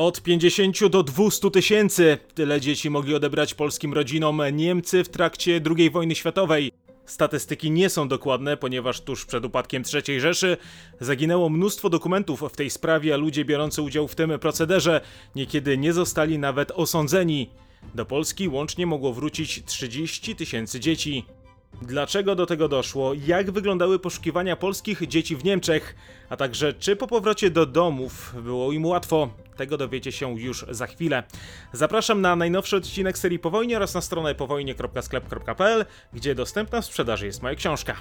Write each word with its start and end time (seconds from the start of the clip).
Od 0.00 0.22
50 0.22 0.88
do 0.88 1.02
200 1.02 1.50
tysięcy 1.50 2.18
tyle 2.34 2.60
dzieci 2.60 2.90
mogli 2.90 3.14
odebrać 3.14 3.54
polskim 3.54 3.94
rodzinom 3.94 4.42
Niemcy 4.52 5.04
w 5.04 5.08
trakcie 5.08 5.60
II 5.76 5.90
wojny 5.90 6.14
światowej. 6.14 6.72
Statystyki 7.06 7.70
nie 7.70 7.90
są 7.90 8.08
dokładne, 8.08 8.56
ponieważ 8.56 9.00
tuż 9.00 9.26
przed 9.26 9.44
upadkiem 9.44 9.82
III 10.08 10.20
Rzeszy 10.20 10.56
zaginęło 11.00 11.48
mnóstwo 11.48 11.90
dokumentów 11.90 12.44
w 12.50 12.56
tej 12.56 12.70
sprawie, 12.70 13.14
a 13.14 13.16
ludzie 13.16 13.44
biorący 13.44 13.82
udział 13.82 14.08
w 14.08 14.14
tym 14.14 14.38
procederze 14.38 15.00
niekiedy 15.34 15.78
nie 15.78 15.92
zostali 15.92 16.38
nawet 16.38 16.70
osądzeni. 16.70 17.50
Do 17.94 18.06
Polski 18.06 18.48
łącznie 18.48 18.86
mogło 18.86 19.12
wrócić 19.12 19.64
30 19.64 20.36
tysięcy 20.36 20.80
dzieci. 20.80 21.24
Dlaczego 21.82 22.34
do 22.34 22.46
tego 22.46 22.68
doszło? 22.68 23.12
Jak 23.26 23.50
wyglądały 23.50 23.98
poszukiwania 23.98 24.56
polskich 24.56 25.08
dzieci 25.08 25.36
w 25.36 25.44
Niemczech? 25.44 25.94
A 26.28 26.36
także 26.36 26.72
czy 26.72 26.96
po 26.96 27.06
powrocie 27.06 27.50
do 27.50 27.66
domów 27.66 28.34
było 28.42 28.72
im 28.72 28.86
łatwo? 28.86 29.28
Tego 29.60 29.76
dowiecie 29.76 30.12
się 30.12 30.40
już 30.40 30.66
za 30.70 30.86
chwilę. 30.86 31.22
Zapraszam 31.72 32.20
na 32.20 32.36
najnowszy 32.36 32.76
odcinek 32.76 33.18
serii 33.18 33.38
Po 33.38 33.50
wojnie 33.50 33.76
oraz 33.76 33.94
na 33.94 34.00
stronę 34.00 34.34
powojnie.sklep.pl, 34.34 35.84
gdzie 36.12 36.34
dostępna 36.34 36.80
w 36.80 36.84
sprzedaży 36.84 37.26
jest 37.26 37.42
moja 37.42 37.54
książka. 37.54 37.96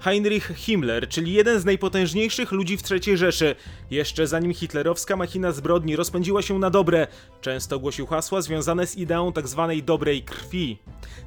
Heinrich 0.00 0.52
Himmler, 0.56 1.08
czyli 1.08 1.32
jeden 1.32 1.60
z 1.60 1.64
najpotężniejszych 1.64 2.52
ludzi 2.52 2.76
w 2.76 2.82
III 2.90 3.16
Rzeszy. 3.16 3.54
Jeszcze 3.90 4.26
zanim 4.26 4.54
hitlerowska 4.54 5.16
machina 5.16 5.52
zbrodni 5.52 5.96
rozpędziła 5.96 6.42
się 6.42 6.58
na 6.58 6.70
dobre, 6.70 7.06
często 7.40 7.78
głosił 7.78 8.06
hasła 8.06 8.42
związane 8.42 8.86
z 8.86 8.96
ideą 8.96 9.32
tzw. 9.32 9.72
dobrej 9.82 10.22
krwi. 10.22 10.78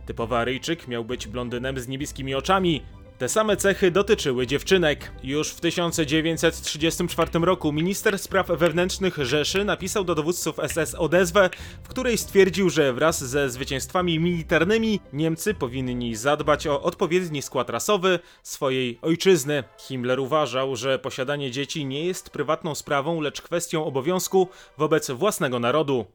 Typowy 0.05 0.35
Aryjczyk 0.35 0.87
miał 0.87 1.05
być 1.05 1.27
blondynem 1.27 1.79
z 1.79 1.87
niebieskimi 1.87 2.35
oczami, 2.35 2.81
te 3.17 3.29
same 3.29 3.57
cechy 3.57 3.91
dotyczyły 3.91 4.47
dziewczynek. 4.47 5.11
Już 5.23 5.49
w 5.49 5.61
1934 5.61 7.39
roku 7.39 7.71
minister 7.71 8.19
spraw 8.19 8.47
wewnętrznych 8.47 9.17
Rzeszy 9.17 9.65
napisał 9.65 10.03
do 10.03 10.15
dowódców 10.15 10.55
SS 10.67 10.95
odezwę, 10.95 11.49
w 11.83 11.87
której 11.87 12.17
stwierdził, 12.17 12.69
że 12.69 12.93
wraz 12.93 13.23
ze 13.23 13.49
zwycięstwami 13.49 14.19
militarnymi 14.19 14.99
Niemcy 15.13 15.53
powinni 15.53 16.15
zadbać 16.15 16.67
o 16.67 16.81
odpowiedni 16.81 17.41
skład 17.41 17.69
rasowy 17.69 18.19
swojej 18.43 18.99
ojczyzny. 19.01 19.63
Himmler 19.77 20.19
uważał, 20.19 20.75
że 20.75 20.99
posiadanie 20.99 21.51
dzieci 21.51 21.85
nie 21.85 22.05
jest 22.05 22.29
prywatną 22.29 22.75
sprawą, 22.75 23.21
lecz 23.21 23.41
kwestią 23.41 23.85
obowiązku 23.85 24.47
wobec 24.77 25.11
własnego 25.11 25.59
narodu. 25.59 26.05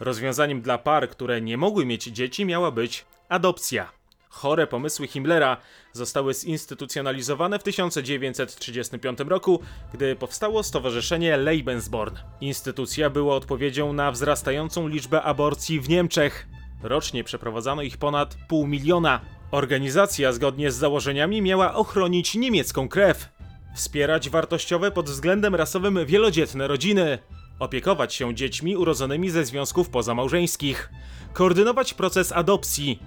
Rozwiązaniem 0.00 0.62
dla 0.62 0.78
par, 0.78 1.08
które 1.08 1.40
nie 1.40 1.56
mogły 1.56 1.86
mieć 1.86 2.04
dzieci, 2.04 2.44
miała 2.44 2.70
być 2.70 3.04
adopcja. 3.28 3.97
Chore 4.28 4.66
pomysły 4.66 5.06
Himmlera 5.06 5.56
zostały 5.92 6.34
zinstytucjonalizowane 6.34 7.58
w 7.58 7.62
1935 7.62 9.18
roku, 9.26 9.60
gdy 9.94 10.16
powstało 10.16 10.62
Stowarzyszenie 10.62 11.36
Lebensborn. 11.36 12.16
Instytucja 12.40 13.10
była 13.10 13.34
odpowiedzią 13.34 13.92
na 13.92 14.12
wzrastającą 14.12 14.88
liczbę 14.88 15.22
aborcji 15.22 15.80
w 15.80 15.88
Niemczech. 15.88 16.48
Rocznie 16.82 17.24
przeprowadzano 17.24 17.82
ich 17.82 17.96
ponad 17.96 18.36
pół 18.48 18.66
miliona. 18.66 19.20
Organizacja, 19.50 20.32
zgodnie 20.32 20.72
z 20.72 20.76
założeniami, 20.76 21.42
miała 21.42 21.74
ochronić 21.74 22.34
niemiecką 22.34 22.88
krew, 22.88 23.28
wspierać 23.74 24.30
wartościowe 24.30 24.90
pod 24.90 25.06
względem 25.06 25.54
rasowym 25.54 26.06
wielodzietne 26.06 26.68
rodziny, 26.68 27.18
opiekować 27.58 28.14
się 28.14 28.34
dziećmi 28.34 28.76
urodzonymi 28.76 29.30
ze 29.30 29.44
związków 29.44 29.88
pozamałżeńskich, 29.90 30.90
koordynować 31.32 31.94
proces 31.94 32.32
adopcji, 32.32 33.02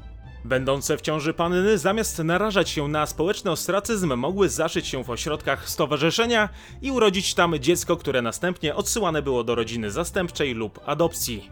Będące 0.46 0.98
w 0.98 1.02
ciąży 1.02 1.34
panny, 1.34 1.78
zamiast 1.78 2.20
narażać 2.20 2.70
się 2.70 2.88
na 2.88 3.06
społeczny 3.06 3.52
ostracyzm, 3.52 4.16
mogły 4.16 4.50
zaszyć 4.50 4.88
się 4.88 5.04
w 5.04 5.10
ośrodkach 5.10 5.70
stowarzyszenia 5.70 6.50
i 6.82 6.92
urodzić 6.92 7.34
tam 7.34 7.60
dziecko, 7.60 7.98
które 7.98 8.22
następnie 8.22 8.76
odsyłane 8.76 9.22
było 9.22 9.44
do 9.44 9.56
rodziny 9.56 9.92
zastępczej 9.92 10.54
lub 10.54 10.80
adopcji. 10.86 11.50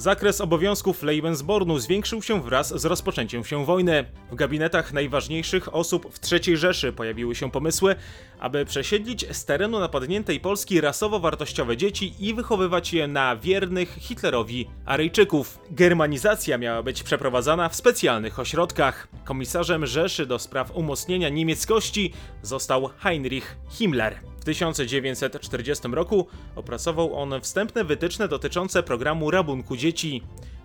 Zakres 0.00 0.40
obowiązków 0.40 1.02
Lebensbornu 1.02 1.78
zwiększył 1.78 2.22
się 2.22 2.42
wraz 2.42 2.80
z 2.80 2.84
rozpoczęciem 2.84 3.44
się 3.44 3.64
wojny. 3.64 4.04
W 4.30 4.34
gabinetach 4.34 4.92
najważniejszych 4.92 5.74
osób 5.74 6.14
w 6.14 6.32
III 6.32 6.56
Rzeszy 6.56 6.92
pojawiły 6.92 7.34
się 7.34 7.50
pomysły, 7.50 7.96
aby 8.40 8.64
przesiedlić 8.64 9.36
z 9.36 9.44
terenu 9.44 9.80
napadniętej 9.80 10.40
Polski 10.40 10.80
rasowo-wartościowe 10.80 11.76
dzieci 11.76 12.14
i 12.18 12.34
wychowywać 12.34 12.92
je 12.92 13.06
na 13.06 13.36
wiernych 13.36 13.96
Hitlerowi 14.00 14.68
Aryjczyków. 14.86 15.58
Germanizacja 15.70 16.58
miała 16.58 16.82
być 16.82 17.02
przeprowadzana 17.02 17.68
w 17.68 17.76
specjalnych 17.76 18.38
ośrodkach. 18.38 19.08
Komisarzem 19.24 19.86
Rzeszy 19.86 20.26
do 20.26 20.38
spraw 20.38 20.76
umocnienia 20.76 21.28
niemieckości 21.28 22.12
został 22.42 22.90
Heinrich 22.98 23.56
Himmler. 23.70 24.20
W 24.40 24.44
1940 24.44 25.88
roku 25.88 26.26
opracował 26.56 27.16
on 27.16 27.40
wstępne 27.40 27.84
wytyczne 27.84 28.28
dotyczące 28.28 28.82
programu 28.82 29.30
rabunku 29.30 29.76
dzieci. 29.76 30.22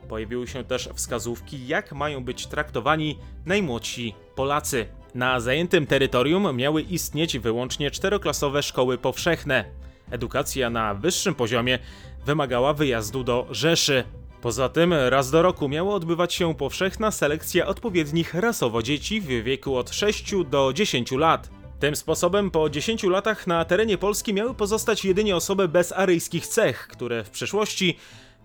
Pojawiły 0.07 0.47
się 0.47 0.63
też 0.63 0.89
wskazówki, 0.95 1.67
jak 1.67 1.91
mają 1.93 2.23
być 2.23 2.47
traktowani 2.47 3.19
najmłodsi 3.45 4.13
Polacy. 4.35 4.85
Na 5.15 5.39
zajętym 5.39 5.87
terytorium 5.87 6.55
miały 6.55 6.81
istnieć 6.81 7.39
wyłącznie 7.39 7.91
czteroklasowe 7.91 8.63
szkoły 8.63 8.97
powszechne. 8.97 9.65
Edukacja 10.11 10.69
na 10.69 10.93
wyższym 10.93 11.35
poziomie 11.35 11.79
wymagała 12.25 12.73
wyjazdu 12.73 13.23
do 13.23 13.47
Rzeszy. 13.51 14.03
Poza 14.41 14.69
tym 14.69 14.93
raz 14.93 15.31
do 15.31 15.41
roku 15.41 15.69
miała 15.69 15.95
odbywać 15.95 16.33
się 16.33 16.55
powszechna 16.55 17.11
selekcja 17.11 17.67
odpowiednich 17.67 18.33
rasowo 18.33 18.83
dzieci 18.83 19.21
w 19.21 19.27
wieku 19.27 19.75
od 19.77 19.89
6 19.89 20.33
do 20.49 20.73
10 20.73 21.11
lat. 21.11 21.49
Tym 21.79 21.95
sposobem 21.95 22.51
po 22.51 22.69
10 22.69 23.03
latach 23.03 23.47
na 23.47 23.65
terenie 23.65 23.97
Polski 23.97 24.33
miały 24.33 24.53
pozostać 24.53 25.05
jedynie 25.05 25.35
osoby 25.35 25.67
bez 25.67 25.91
aryjskich 25.91 26.47
cech, 26.47 26.87
które 26.87 27.23
w 27.23 27.29
przyszłości 27.29 27.97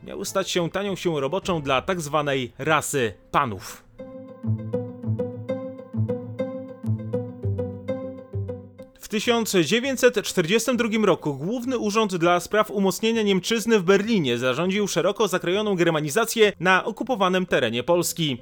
miały 0.05 0.25
stać 0.25 0.51
się 0.51 0.71
tanią 0.71 0.97
siłą 0.97 1.21
roboczą 1.21 1.63
dla 1.63 1.83
tak 1.83 2.01
zwanej 2.01 2.53
rasy 2.59 3.13
panów. 3.31 3.85
W 9.01 9.09
1942 9.09 11.07
roku 11.07 11.35
Główny 11.35 11.79
Urząd 11.79 12.17
dla 12.17 12.41
Spraw 12.41 12.71
Umocnienia 12.71 13.23
Niemczyzny 13.23 13.79
w 13.79 13.83
Berlinie 13.83 14.39
zarządził 14.39 14.89
szeroko 14.89 15.29
zakrojoną 15.29 15.75
germanizację 15.75 16.53
na 16.61 16.85
okupowanym 16.85 17.47
terenie 17.47 17.83
Polski. 17.83 18.39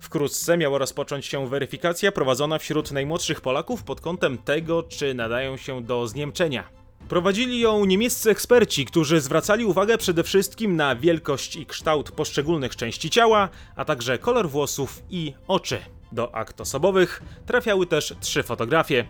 Wkrótce 0.00 0.56
miała 0.56 0.78
rozpocząć 0.78 1.26
się 1.26 1.48
weryfikacja 1.48 2.12
prowadzona 2.12 2.58
wśród 2.58 2.92
najmłodszych 2.92 3.40
Polaków 3.40 3.82
pod 3.82 4.00
kątem 4.00 4.38
tego, 4.38 4.82
czy 4.82 5.14
nadają 5.14 5.56
się 5.56 5.82
do 5.82 6.06
zniemczenia. 6.06 6.77
Prowadzili 7.08 7.60
ją 7.60 7.84
niemieccy 7.84 8.30
eksperci, 8.30 8.84
którzy 8.84 9.20
zwracali 9.20 9.64
uwagę 9.64 9.98
przede 9.98 10.22
wszystkim 10.24 10.76
na 10.76 10.96
wielkość 10.96 11.56
i 11.56 11.66
kształt 11.66 12.10
poszczególnych 12.10 12.76
części 12.76 13.10
ciała, 13.10 13.48
a 13.76 13.84
także 13.84 14.18
kolor 14.18 14.48
włosów 14.48 15.02
i 15.10 15.34
oczy. 15.46 15.78
Do 16.12 16.34
akt 16.34 16.60
osobowych 16.60 17.22
trafiały 17.46 17.86
też 17.86 18.14
trzy 18.20 18.42
fotografie. 18.42 19.04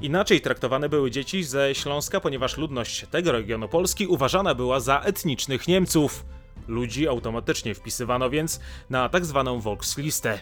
Inaczej 0.00 0.40
traktowane 0.40 0.88
były 0.88 1.10
dzieci 1.10 1.44
ze 1.44 1.74
Śląska, 1.74 2.20
ponieważ 2.20 2.56
ludność 2.56 3.06
tego 3.10 3.32
regionu 3.32 3.68
Polski 3.68 4.06
uważana 4.06 4.54
była 4.54 4.80
za 4.80 5.00
etnicznych 5.00 5.68
Niemców. 5.68 6.24
Ludzi 6.68 7.08
automatycznie 7.08 7.74
wpisywano 7.74 8.30
więc 8.30 8.60
na 8.90 9.08
tak 9.08 9.24
zwaną 9.24 9.60
Volkslistę. 9.60 10.38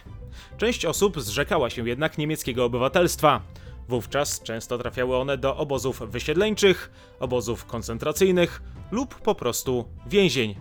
Część 0.57 0.85
osób 0.85 1.21
zrzekała 1.21 1.69
się 1.69 1.87
jednak 1.89 2.17
niemieckiego 2.17 2.65
obywatelstwa. 2.65 3.41
Wówczas 3.89 4.41
często 4.41 4.77
trafiały 4.77 5.17
one 5.17 5.37
do 5.37 5.57
obozów 5.57 6.11
wysiedleńczych, 6.11 6.91
obozów 7.19 7.65
koncentracyjnych 7.65 8.61
lub 8.91 9.15
po 9.15 9.35
prostu 9.35 9.85
więzień. 10.07 10.55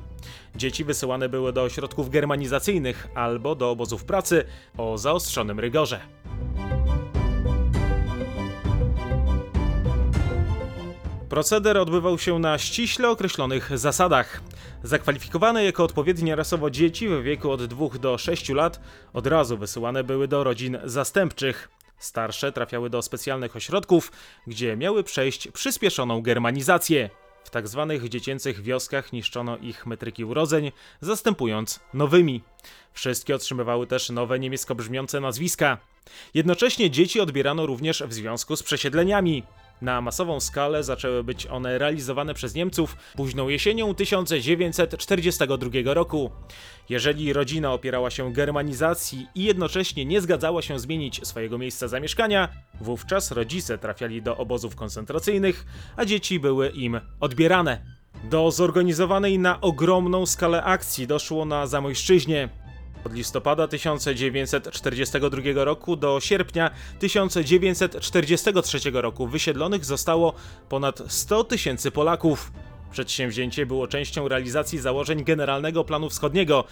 Dzieci 0.57 0.85
wysyłane 0.85 1.29
były 1.29 1.53
do 1.53 1.63
ośrodków 1.63 2.11
germanizacyjnych 2.11 3.09
albo 3.15 3.55
do 3.55 3.71
obozów 3.71 4.05
pracy 4.05 4.45
o 4.79 4.99
zaostrzonym 4.99 5.61
rygorze. 5.61 6.01
Proceder 11.29 11.79
odbywał 11.79 12.19
się 12.19 12.39
na 12.39 12.59
ściśle 12.59 13.11
określonych 13.11 13.79
zasadach. 13.79 14.43
Zakwalifikowane 14.83 15.65
jako 15.65 15.85
odpowiednie 15.85 16.37
rasowo 16.37 16.71
dzieci 16.71 17.09
w 17.09 17.23
wieku 17.23 17.51
od 17.51 17.65
2 17.65 17.89
do 18.01 18.19
6 18.19 18.49
lat 18.49 18.81
od 19.13 19.27
razu 19.27 19.59
wysyłane 19.59 20.05
były 20.05 20.29
do 20.29 20.45
rodzin 20.45 20.79
zastępczych. 20.85 21.69
Starsze 22.03 22.53
trafiały 22.53 22.91
do 22.91 23.03
specjalnych 23.03 23.57
ośrodków, 23.57 24.13
gdzie 24.47 24.77
miały 24.77 25.05
przejść 25.05 25.49
przyspieszoną 25.49 26.23
germanizację. 26.23 27.11
W 27.45 27.51
tak 27.51 27.69
zwanych 27.69 28.09
dziecięcych 28.09 28.63
wioskach 28.63 29.13
niszczono 29.13 29.57
ich 29.57 29.87
metryki 29.87 30.25
urodzeń, 30.25 30.73
zastępując 31.01 31.81
nowymi. 31.95 32.43
Wszystkie 32.93 33.35
otrzymywały 33.35 33.87
też 33.87 34.11
nowe 34.11 34.39
niemiecko 34.39 34.75
brzmiące 34.75 35.21
nazwiska. 35.21 35.79
Jednocześnie 36.35 36.91
dzieci 36.91 37.21
odbierano 37.21 37.67
również 37.67 38.03
w 38.03 38.13
związku 38.13 38.57
z 38.57 38.63
przesiedleniami. 38.63 39.43
Na 39.83 40.01
masową 40.01 40.41
skalę 40.41 40.85
zaczęły 40.85 41.25
być 41.25 41.47
one 41.47 41.79
realizowane 41.79 42.35
przez 42.35 42.55
Niemców 42.55 42.97
późną 43.17 43.49
jesienią 43.49 43.95
1942 43.95 45.95
roku. 45.95 46.31
Jeżeli 46.89 47.33
rodzina 47.33 47.73
opierała 47.73 48.11
się 48.11 48.33
germanizacji 48.33 49.27
i 49.35 49.45
jednocześnie 49.45 50.05
nie 50.05 50.21
zgadzała 50.21 50.63
się 50.63 50.79
zmienić 50.79 51.27
swojego 51.27 51.59
miejsca 51.59 51.89
zamieszkania, 51.89 52.49
wówczas 52.81 53.31
rodzice 53.31 53.79
trafiali 53.79 54.23
do 54.23 54.37
obozów 54.37 54.77
koncentracyjnych, 54.77 55.67
a 55.97 56.05
dzieci 56.05 56.41
były 56.41 56.69
im 56.69 57.01
odbierane. 57.21 57.83
Do 58.25 58.51
zorganizowanej 58.51 59.39
na 59.39 59.61
ogromną 59.61 60.27
skalę 60.27 60.65
akcji 60.65 61.07
doszło 61.07 61.45
na 61.45 61.67
Zamojszczyźnie. 61.67 62.49
Od 63.05 63.15
listopada 63.15 63.69
1942 63.69 65.65
roku 65.65 65.97
do 65.97 66.21
sierpnia 66.21 66.71
1943 66.99 68.79
roku 68.93 69.27
wysiedlonych 69.27 69.85
zostało 69.85 70.33
ponad 70.69 71.03
100 71.09 71.45
tysięcy 71.45 71.91
Polaków. 71.91 72.53
Przedsięwzięcie 72.91 73.67
było 73.67 73.89
częścią 73.89 74.29
realizacji 74.29 74.79
założeń 74.79 75.25
Generalnego 75.25 75.85
Planu 75.85 76.11
Wschodniego, 76.11 76.65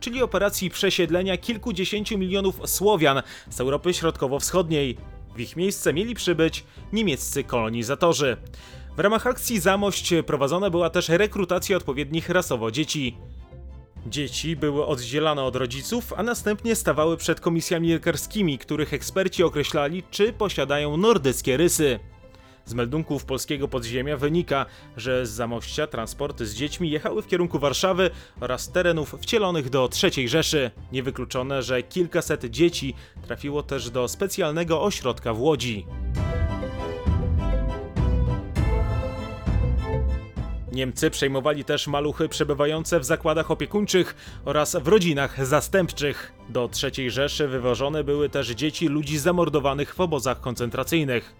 czyli 0.00 0.22
operacji 0.22 0.70
przesiedlenia 0.70 1.36
kilkudziesięciu 1.36 2.18
milionów 2.18 2.60
Słowian 2.64 3.22
z 3.50 3.60
Europy 3.60 3.94
Środkowo-Wschodniej. 3.94 4.96
W 5.36 5.40
ich 5.40 5.56
miejsce 5.56 5.92
mieli 5.92 6.14
przybyć 6.14 6.64
niemieccy 6.92 7.44
kolonizatorzy. 7.44 8.36
W 8.96 8.98
ramach 8.98 9.26
akcji 9.26 9.60
Zamość 9.60 10.14
prowadzona 10.26 10.70
była 10.70 10.90
też 10.90 11.08
rekrutacja 11.08 11.76
odpowiednich 11.76 12.28
rasowo 12.28 12.70
dzieci. 12.70 13.16
Dzieci 14.06 14.56
były 14.56 14.86
oddzielane 14.86 15.42
od 15.42 15.56
rodziców, 15.56 16.12
a 16.16 16.22
następnie 16.22 16.76
stawały 16.76 17.16
przed 17.16 17.40
komisjami 17.40 17.92
lekarskimi, 17.92 18.58
których 18.58 18.94
eksperci 18.94 19.42
określali, 19.42 20.02
czy 20.10 20.32
posiadają 20.32 20.96
nordyckie 20.96 21.56
rysy. 21.56 22.00
Z 22.64 22.74
meldunków 22.74 23.24
polskiego 23.24 23.68
podziemia 23.68 24.16
wynika, 24.16 24.66
że 24.96 25.26
z 25.26 25.30
Zamościa 25.30 25.86
transporty 25.86 26.46
z 26.46 26.54
dziećmi 26.54 26.90
jechały 26.90 27.22
w 27.22 27.26
kierunku 27.26 27.58
Warszawy 27.58 28.10
oraz 28.40 28.72
terenów 28.72 29.14
wcielonych 29.20 29.70
do 29.70 29.90
III 30.02 30.28
Rzeszy. 30.28 30.70
Niewykluczone, 30.92 31.62
że 31.62 31.82
kilkaset 31.82 32.44
dzieci 32.44 32.94
trafiło 33.26 33.62
też 33.62 33.90
do 33.90 34.08
specjalnego 34.08 34.82
ośrodka 34.82 35.34
w 35.34 35.40
Łodzi. 35.40 35.86
Niemcy 40.74 41.10
przejmowali 41.10 41.64
też 41.64 41.86
maluchy 41.86 42.28
przebywające 42.28 43.00
w 43.00 43.04
zakładach 43.04 43.50
opiekuńczych 43.50 44.16
oraz 44.44 44.76
w 44.76 44.88
rodzinach 44.88 45.46
zastępczych. 45.46 46.32
Do 46.48 46.70
III 46.82 47.10
Rzeszy 47.10 47.48
wywożone 47.48 48.04
były 48.04 48.28
też 48.28 48.48
dzieci 48.48 48.88
ludzi 48.88 49.18
zamordowanych 49.18 49.94
w 49.94 50.00
obozach 50.00 50.40
koncentracyjnych. 50.40 51.34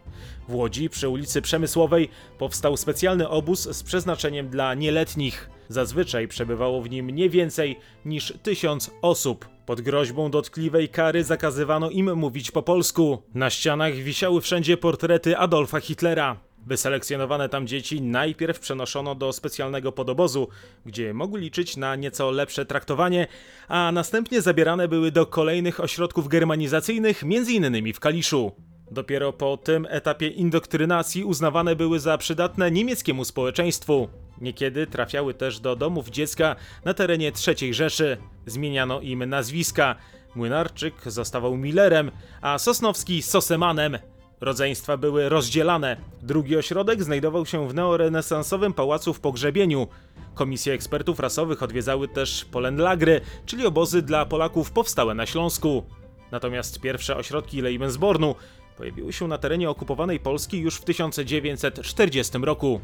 W 0.49 0.55
Łodzi 0.55 0.91
przy 0.91 1.09
ulicy 1.09 1.43
Przemysłowej 1.43 2.09
powstał 2.39 2.77
specjalny 2.77 3.29
obóz 3.29 3.69
z 3.77 3.83
przeznaczeniem 3.83 4.49
dla 4.49 4.75
nieletnich. 4.75 5.51
Zazwyczaj 5.69 6.29
przebywało 6.29 6.83
w 6.83 6.91
nim 6.91 7.11
nie 7.11 7.31
więcej 7.31 7.79
niż 8.05 8.35
tysiąc 8.43 8.91
osób. 9.03 9.49
Pod 9.67 9.81
groźbą 9.81 10.31
dotkliwej 10.31 10.89
kary 10.89 11.25
zakazywano 11.25 11.91
im 11.91 12.17
mówić 12.17 12.51
po 12.51 12.63
polsku. 12.63 13.23
Na 13.35 13.51
ścianach 13.51 13.95
wisiały 13.95 14.41
wszędzie 14.41 14.77
portrety 14.77 15.39
Adolfa 15.39 15.81
Hitlera. 15.81 16.37
Wyselekcjonowane 16.67 17.49
tam 17.49 17.67
dzieci 17.67 18.03
najpierw 18.03 18.61
przenoszono 18.61 19.15
do 19.15 19.33
specjalnego 19.33 19.93
podobozu, 19.93 20.49
gdzie 20.87 21.15
mogły 21.15 21.41
liczyć 21.41 21.77
na 21.77 21.97
nieco 21.97 22.31
lepsze 22.31 22.67
traktowanie, 22.67 23.27
a 23.69 23.93
następnie 23.93 24.43
zabierane 24.43 24.89
były 24.89 25.11
do 25.11 25.27
kolejnych 25.27 25.81
ośrodków 25.81 26.29
germanizacyjnych, 26.29 27.23
m.in. 27.23 27.93
w 27.93 28.01
Kaliszu. 28.01 28.53
Dopiero 28.91 29.33
po 29.33 29.57
tym 29.57 29.87
etapie 29.91 30.29
indoktrynacji 30.29 31.25
uznawane 31.25 31.77
były 31.77 32.01
za 32.01 32.19
przydatne 32.19 32.71
niemieckiemu 32.71 33.25
społeczeństwu. 33.25 34.09
Niekiedy 34.41 34.87
trafiały 34.87 35.35
też 35.35 35.61
do 35.61 35.77
domów 35.77 36.09
dziecka 36.09 36.57
na 36.85 36.95
terenie 36.95 37.33
III 37.47 37.75
Rzeszy. 37.75 38.17
Zmieniano 38.47 39.01
im 39.01 39.25
nazwiska. 39.25 39.97
Młynarczyk 40.35 40.95
zostawał 41.07 41.57
Millerem, 41.57 42.11
a 42.41 42.59
Sosnowski 42.59 43.23
Sosemanem. 43.23 43.99
Rodzeństwa 44.45 44.97
były 44.97 45.29
rozdzielane. 45.29 45.97
Drugi 46.23 46.57
ośrodek 46.57 47.03
znajdował 47.03 47.47
się 47.47 47.69
w 47.69 47.75
neorenesansowym 47.75 48.73
pałacu 48.73 49.15
w 49.15 49.21
Pogrzebieniu. 49.21 49.89
Komisje 50.35 50.73
ekspertów 50.73 51.21
rasowych 51.21 51.63
odwiedzały 51.63 52.09
też 52.09 52.45
Polenlagry, 52.45 53.21
czyli 53.47 53.67
obozy 53.67 54.03
dla 54.03 54.27
Polaków 54.27 54.71
powstałe 54.71 55.15
na 55.15 55.27
Śląsku. 55.27 55.85
Natomiast 56.31 56.81
pierwsze 56.81 57.17
ośrodki 57.17 57.61
Lebensbornu 57.61 58.35
pojawiły 58.77 59.13
się 59.13 59.29
na 59.29 59.39
terenie 59.39 59.71
okupowanej 59.71 60.21
Polski 60.21 60.59
już 60.59 60.77
w 60.77 60.85
1940 60.85 62.39
roku. 62.39 62.81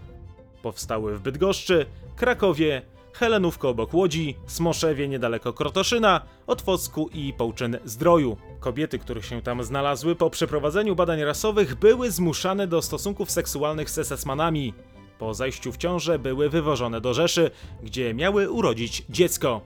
Powstały 0.62 1.16
w 1.16 1.20
Bydgoszczy, 1.20 1.86
Krakowie, 2.16 2.82
Helenówko 3.20 3.68
obok 3.68 3.94
Łodzi, 3.94 4.36
Smoszewie 4.46 5.08
niedaleko 5.08 5.52
Krotoszyna, 5.52 6.20
Otwocku 6.46 7.08
i 7.14 7.32
Połczyn-Zdroju. 7.32 8.36
Kobiety, 8.60 8.98
które 8.98 9.22
się 9.22 9.42
tam 9.42 9.64
znalazły 9.64 10.16
po 10.16 10.30
przeprowadzeniu 10.30 10.96
badań 10.96 11.22
rasowych 11.22 11.74
były 11.74 12.10
zmuszane 12.10 12.66
do 12.66 12.82
stosunków 12.82 13.30
seksualnych 13.30 13.90
z 13.90 13.98
SS-manami. 13.98 14.72
Po 15.18 15.34
zajściu 15.34 15.72
w 15.72 15.76
ciążę 15.76 16.18
były 16.18 16.50
wywożone 16.50 17.00
do 17.00 17.14
Rzeszy, 17.14 17.50
gdzie 17.82 18.14
miały 18.14 18.50
urodzić 18.50 19.02
dziecko. 19.08 19.60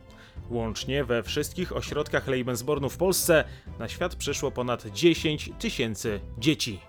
Łącznie 0.51 1.05
we 1.05 1.23
wszystkich 1.23 1.77
ośrodkach 1.77 2.27
Lebensbornu 2.29 2.91
w 2.91 2.97
Polsce 2.97 3.45
na 3.79 3.89
świat 3.89 4.15
przyszło 4.17 4.51
ponad 4.51 4.87
10 4.87 5.51
tysięcy 5.59 6.21
dzieci. 6.39 6.81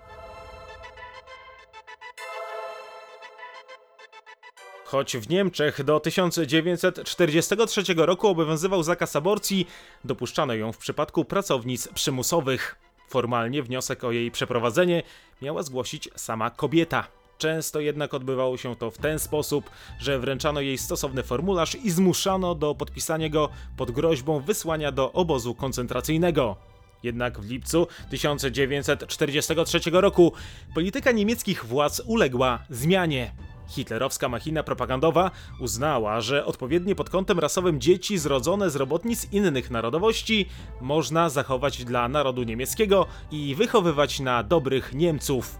Choć 4.86 5.16
w 5.16 5.28
Niemczech 5.28 5.84
do 5.84 6.00
1943 6.00 7.82
roku 7.96 8.28
obowiązywał 8.28 8.82
zakaz 8.82 9.16
aborcji, 9.16 9.66
dopuszczano 10.04 10.54
ją 10.54 10.72
w 10.72 10.78
przypadku 10.78 11.24
pracownic 11.24 11.88
przymusowych. 11.88 12.76
Formalnie 13.08 13.62
wniosek 13.62 14.04
o 14.04 14.12
jej 14.12 14.30
przeprowadzenie 14.30 15.02
miała 15.42 15.62
zgłosić 15.62 16.08
sama 16.16 16.50
kobieta. 16.50 17.06
Często 17.38 17.80
jednak 17.80 18.14
odbywało 18.14 18.56
się 18.56 18.76
to 18.76 18.90
w 18.90 18.98
ten 18.98 19.18
sposób, 19.18 19.70
że 19.98 20.18
wręczano 20.18 20.60
jej 20.60 20.78
stosowny 20.78 21.22
formularz 21.22 21.74
i 21.74 21.90
zmuszano 21.90 22.54
do 22.54 22.74
podpisania 22.74 23.28
go 23.28 23.48
pod 23.76 23.90
groźbą 23.90 24.40
wysłania 24.40 24.92
do 24.92 25.12
obozu 25.12 25.54
koncentracyjnego. 25.54 26.56
Jednak 27.02 27.40
w 27.40 27.50
lipcu 27.50 27.86
1943 28.10 29.80
roku 29.92 30.32
polityka 30.74 31.12
niemieckich 31.12 31.64
władz 31.64 32.02
uległa 32.06 32.58
zmianie. 32.70 33.45
Hitlerowska 33.68 34.28
machina 34.28 34.62
propagandowa 34.62 35.30
uznała, 35.60 36.20
że 36.20 36.44
odpowiednie 36.44 36.94
pod 36.94 37.10
kątem 37.10 37.38
rasowym 37.38 37.80
dzieci 37.80 38.18
zrodzone 38.18 38.70
z 38.70 38.76
robotnic 38.76 39.32
innych 39.32 39.70
narodowości 39.70 40.48
można 40.80 41.28
zachować 41.28 41.84
dla 41.84 42.08
narodu 42.08 42.42
niemieckiego 42.42 43.06
i 43.30 43.54
wychowywać 43.54 44.20
na 44.20 44.42
dobrych 44.42 44.94
Niemców. 44.94 45.58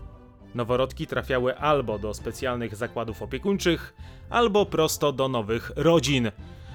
Noworodki 0.55 1.07
trafiały 1.07 1.59
albo 1.59 1.99
do 1.99 2.15
specjalnych 2.15 2.77
zakładów 2.77 3.23
opiekuńczych, 3.23 3.95
albo 4.31 4.67
prosto 4.67 5.13
do 5.13 5.29
nowych 5.29 5.73
rodzin. 5.77 6.31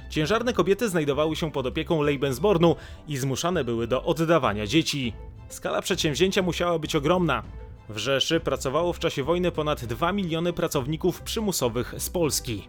Ciężarne 0.10 0.54
kobiety 0.54 0.90
znajdowały 0.90 1.36
się 1.36 1.52
pod 1.52 1.66
opieką 1.66 2.02
Lebensbornu 2.02 2.76
i 3.08 3.18
zmuszane 3.18 3.64
były 3.64 3.88
do 3.88 4.04
oddawania 4.04 4.68
dzieci. 4.68 5.14
Skala 5.50 5.82
przedsięwzięcia 5.82 6.42
musiała 6.42 6.80
być 6.80 6.96
ogromna. 6.96 7.44
W 7.92 7.98
Rzeszy 7.98 8.40
pracowało 8.40 8.94
w 8.94 9.00
czasie 9.00 9.24
wojny 9.24 9.52
ponad 9.52 9.86
2 9.86 10.12
miliony 10.12 10.54
pracowników 10.54 11.22
przymusowych 11.22 11.94
z 11.98 12.10
Polski. 12.10 12.68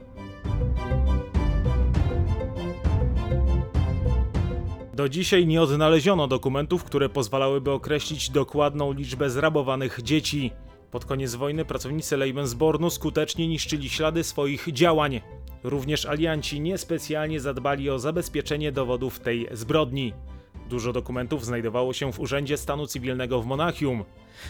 Do 4.94 5.08
dzisiaj 5.08 5.46
nie 5.46 5.62
odnaleziono 5.62 6.28
dokumentów, 6.28 6.84
które 6.84 7.08
pozwalałyby 7.08 7.70
określić 7.70 8.30
dokładną 8.30 8.92
liczbę 8.92 9.30
zrabowanych 9.30 10.02
dzieci. 10.02 10.50
Pod 10.90 11.04
koniec 11.04 11.34
wojny 11.34 11.64
pracownicy 11.64 12.16
Lebensbornu 12.16 12.90
skutecznie 12.90 13.48
niszczyli 13.48 13.90
ślady 13.90 14.24
swoich 14.24 14.72
działań. 14.72 15.20
Również 15.62 16.06
alianci 16.06 16.60
niespecjalnie 16.60 17.40
zadbali 17.40 17.90
o 17.90 17.98
zabezpieczenie 17.98 18.72
dowodów 18.72 19.20
tej 19.20 19.48
zbrodni. 19.52 20.12
Dużo 20.68 20.92
dokumentów 20.92 21.44
znajdowało 21.44 21.92
się 21.92 22.12
w 22.12 22.20
Urzędzie 22.20 22.56
Stanu 22.56 22.86
Cywilnego 22.86 23.42
w 23.42 23.46
Monachium. 23.46 24.04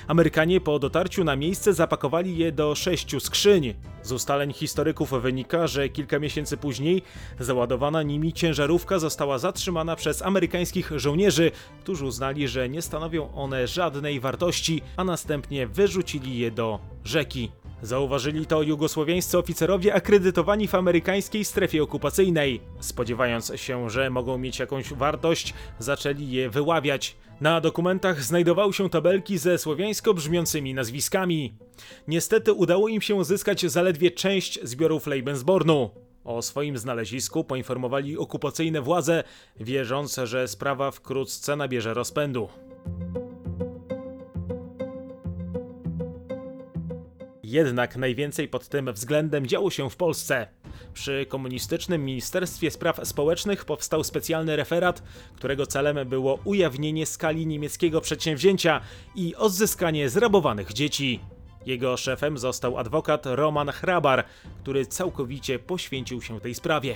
Amerykanie 0.07 0.61
po 0.61 0.79
dotarciu 0.79 1.25
na 1.25 1.37
miejsce 1.37 1.73
zapakowali 1.73 2.39
je 2.39 2.53
do 2.53 2.75
sześciu 2.75 3.21
skrzyń. 3.21 3.75
Z 4.03 4.13
ustaleń 4.13 4.53
historyków 4.53 5.11
wynika, 5.23 5.67
że 5.67 5.89
kilka 5.89 6.19
miesięcy 6.19 6.57
później 6.57 7.03
załadowana 7.41 8.03
nimi 8.03 8.33
ciężarówka 8.33 8.99
została 8.99 9.39
zatrzymana 9.39 9.97
przez 9.97 10.23
amerykańskich 10.23 10.93
żołnierzy, 10.97 11.51
którzy 11.81 12.05
uznali, 12.05 12.49
że 12.49 12.69
nie 12.69 12.83
stanowią 12.83 13.35
one 13.35 13.67
żadnej 13.67 14.21
wartości, 14.21 14.83
a 14.97 15.05
następnie 15.05 15.67
wyrzucili 15.67 16.39
je 16.39 16.51
do 16.51 16.79
rzeki. 17.05 17.51
Zauważyli 17.83 18.47
to 18.47 18.63
jugosłowiańscy 18.63 19.39
oficerowie 19.39 19.95
akredytowani 19.95 20.69
w 20.69 20.75
amerykańskiej 20.75 21.45
strefie 21.45 21.83
okupacyjnej. 21.83 22.61
Spodziewając 22.81 23.53
się, 23.57 23.91
że 23.91 24.11
mogą 24.11 24.39
mieć 24.39 24.59
jakąś 24.59 24.93
wartość, 24.93 25.55
zaczęli 25.79 26.31
je 26.31 26.51
wyławiać. 26.51 27.17
Na 27.41 27.61
dokumentach 27.61 28.23
znajdowały 28.23 28.73
się 28.73 28.91
tabelki 28.91 29.39
ze 29.39 29.59
słowiańsko 29.59 30.15
brzmiącymi 30.15 30.75
nazwiskami. 30.75 31.53
Niestety 32.09 32.53
udało 32.53 32.89
im 32.89 33.01
się 33.01 33.15
uzyskać 33.15 33.71
zaledwie 33.71 34.11
część 34.11 34.59
zbiorów 34.63 35.07
Lebensbornu. 35.07 35.91
O 36.25 36.43
swoim 36.43 36.79
znalezisku 36.79 37.45
poinformowali 37.45 38.19
okupacyjne 38.19 38.81
władze, 38.81 39.25
wierząc, 39.61 40.21
że 40.25 40.49
sprawa 40.49 40.91
wkrótce 40.91 41.57
nabierze 41.57 41.95
rozpędu. 41.95 42.49
Jednak 47.53 47.97
najwięcej 47.97 48.49
pod 48.49 48.69
tym 48.69 48.93
względem 48.93 49.47
działo 49.47 49.71
się 49.71 49.91
w 49.91 49.97
Polsce. 49.97 50.47
Przy 50.95 51.27
komunistycznym 51.29 52.05
Ministerstwie 52.05 52.71
Spraw 52.71 53.01
Społecznych 53.09 53.65
powstał 53.65 54.05
specjalny 54.05 54.57
referat, 54.57 55.03
którego 55.37 55.67
celem 55.67 56.09
było 56.09 56.39
ujawnienie 56.45 57.07
skali 57.07 57.47
niemieckiego 57.47 58.01
przedsięwzięcia 58.01 58.81
i 59.15 59.37
odzyskanie 59.37 60.09
zrabowanych 60.09 60.73
dzieci. 60.73 61.21
Jego 61.67 61.97
szefem 61.97 62.39
został 62.39 62.79
adwokat 62.79 63.27
Roman 63.27 63.69
Hrabar, 63.69 64.25
który 64.63 64.87
całkowicie 64.87 65.59
poświęcił 65.59 66.23
się 66.23 66.41
tej 66.41 66.55
sprawie. 66.55 66.95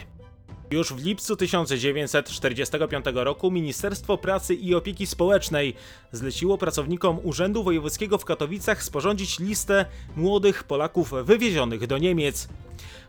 Już 0.70 0.92
w 0.92 1.04
lipcu 1.04 1.36
1945 1.36 3.04
roku 3.14 3.50
Ministerstwo 3.50 4.18
Pracy 4.18 4.54
i 4.54 4.74
Opieki 4.74 5.06
Społecznej 5.06 5.74
zleciło 6.12 6.58
pracownikom 6.58 7.18
Urzędu 7.22 7.64
Wojewódzkiego 7.64 8.18
w 8.18 8.24
Katowicach 8.24 8.82
sporządzić 8.82 9.38
listę 9.38 9.86
młodych 10.16 10.64
Polaków 10.64 11.12
wywiezionych 11.24 11.86
do 11.86 11.98
Niemiec. 11.98 12.48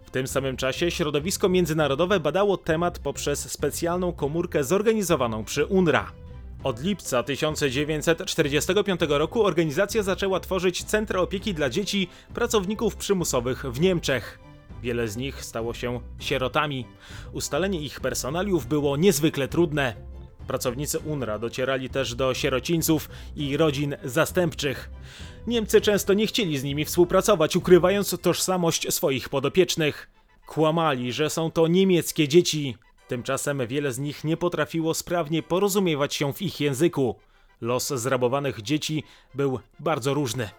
W 0.06 0.12
tym 0.12 0.28
samym 0.28 0.58
czasie 0.58 0.92
środowisko 0.92 1.50
międzynarodowe 1.50 2.20
badało 2.20 2.58
temat 2.58 3.00
poprzez 3.00 3.52
specjalną 3.52 4.14
komórkę 4.14 4.64
zorganizowaną 4.64 5.46
przy 5.46 5.66
UNRWA. 5.66 6.12
Od 6.64 6.84
lipca 6.84 7.24
1945 7.24 9.02
roku 9.10 9.46
organizacja 9.46 10.04
zaczęła 10.04 10.40
tworzyć 10.40 10.84
centra 10.84 11.20
opieki 11.20 11.54
dla 11.54 11.70
dzieci 11.70 12.10
pracowników 12.34 12.96
przymusowych 12.96 13.66
w 13.66 13.80
Niemczech. 13.80 14.47
Wiele 14.82 15.08
z 15.08 15.18
nich 15.18 15.44
stało 15.44 15.74
się 15.74 16.00
sierotami. 16.20 16.86
Ustalenie 17.34 17.82
ich 17.82 18.00
personaliów 18.00 18.66
było 18.66 18.98
niezwykle 18.98 19.48
trudne. 19.48 19.96
Pracownicy 20.48 21.00
UNRWA 21.00 21.40
docierali 21.40 21.90
też 21.90 22.16
do 22.16 22.34
sierocińców 22.34 23.10
i 23.36 23.58
rodzin 23.58 23.96
zastępczych. 24.04 24.90
Niemcy 25.48 25.82
często 25.82 26.14
nie 26.14 26.28
chcieli 26.28 26.58
z 26.58 26.64
nimi 26.64 26.86
współpracować, 26.86 27.56
ukrywając 27.56 28.22
tożsamość 28.22 28.94
swoich 28.94 29.30
podopiecznych. 29.30 30.10
Kłamali, 30.48 31.14
że 31.14 31.30
są 31.30 31.52
to 31.52 31.68
niemieckie 31.68 32.28
dzieci. 32.28 32.78
Tymczasem 33.08 33.68
wiele 33.68 33.92
z 33.92 34.00
nich 34.00 34.24
nie 34.24 34.38
potrafiło 34.38 34.94
sprawnie 34.94 35.44
porozumiewać 35.44 36.16
się 36.16 36.34
w 36.34 36.42
ich 36.42 36.60
języku. 36.60 37.16
Los 37.62 37.88
zrabowanych 37.88 38.62
dzieci 38.62 39.04
był 39.36 39.60
bardzo 39.80 40.14
różny. 40.14 40.50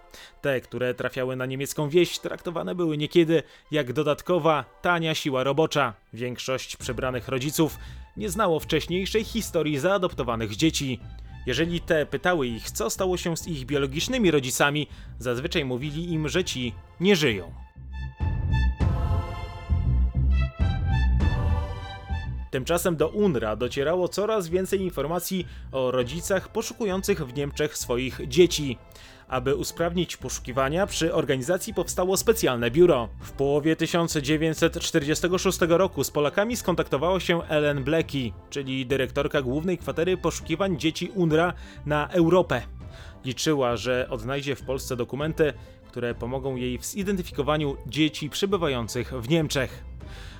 Te, 0.40 0.60
które 0.60 0.94
trafiały 0.94 1.36
na 1.36 1.46
niemiecką 1.46 1.88
wieś, 1.88 2.18
traktowane 2.18 2.74
były 2.74 2.96
niekiedy 2.96 3.42
jak 3.70 3.92
dodatkowa, 3.92 4.64
tania 4.82 5.14
siła 5.14 5.44
robocza. 5.44 5.94
Większość 6.12 6.76
przebranych 6.76 7.28
rodziców 7.28 7.78
nie 8.16 8.30
znało 8.30 8.60
wcześniejszej 8.60 9.24
historii 9.24 9.78
zaadoptowanych 9.78 10.56
dzieci. 10.56 11.00
Jeżeli 11.46 11.80
te 11.80 12.06
pytały 12.06 12.46
ich, 12.46 12.70
co 12.70 12.90
stało 12.90 13.16
się 13.16 13.36
z 13.36 13.48
ich 13.48 13.66
biologicznymi 13.66 14.30
rodzicami, 14.30 14.86
zazwyczaj 15.18 15.64
mówili 15.64 16.12
im, 16.12 16.28
że 16.28 16.44
ci 16.44 16.74
nie 17.00 17.16
żyją. 17.16 17.67
Tymczasem 22.50 22.96
do 22.96 23.08
UNRWA 23.08 23.56
docierało 23.56 24.08
coraz 24.08 24.48
więcej 24.48 24.80
informacji 24.80 25.46
o 25.72 25.90
rodzicach 25.90 26.48
poszukujących 26.48 27.26
w 27.26 27.34
Niemczech 27.34 27.78
swoich 27.78 28.20
dzieci. 28.28 28.78
Aby 29.28 29.54
usprawnić 29.54 30.16
poszukiwania, 30.16 30.86
przy 30.86 31.14
organizacji 31.14 31.74
powstało 31.74 32.16
specjalne 32.16 32.70
biuro. 32.70 33.08
W 33.20 33.32
połowie 33.32 33.76
1946 33.76 35.58
roku 35.68 36.04
z 36.04 36.10
Polakami 36.10 36.56
skontaktowała 36.56 37.20
się 37.20 37.42
Ellen 37.42 37.84
Blackie, 37.84 38.32
czyli 38.50 38.86
dyrektorka 38.86 39.42
głównej 39.42 39.78
kwatery 39.78 40.16
poszukiwań 40.16 40.78
dzieci 40.78 41.10
UNRWA 41.14 41.52
na 41.86 42.08
Europę. 42.08 42.62
Liczyła, 43.24 43.76
że 43.76 44.06
odnajdzie 44.10 44.56
w 44.56 44.62
Polsce 44.62 44.96
dokumenty, 44.96 45.52
które 45.88 46.14
pomogą 46.14 46.56
jej 46.56 46.78
w 46.78 46.86
zidentyfikowaniu 46.86 47.76
dzieci 47.86 48.30
przebywających 48.30 49.12
w 49.12 49.28
Niemczech. 49.28 49.84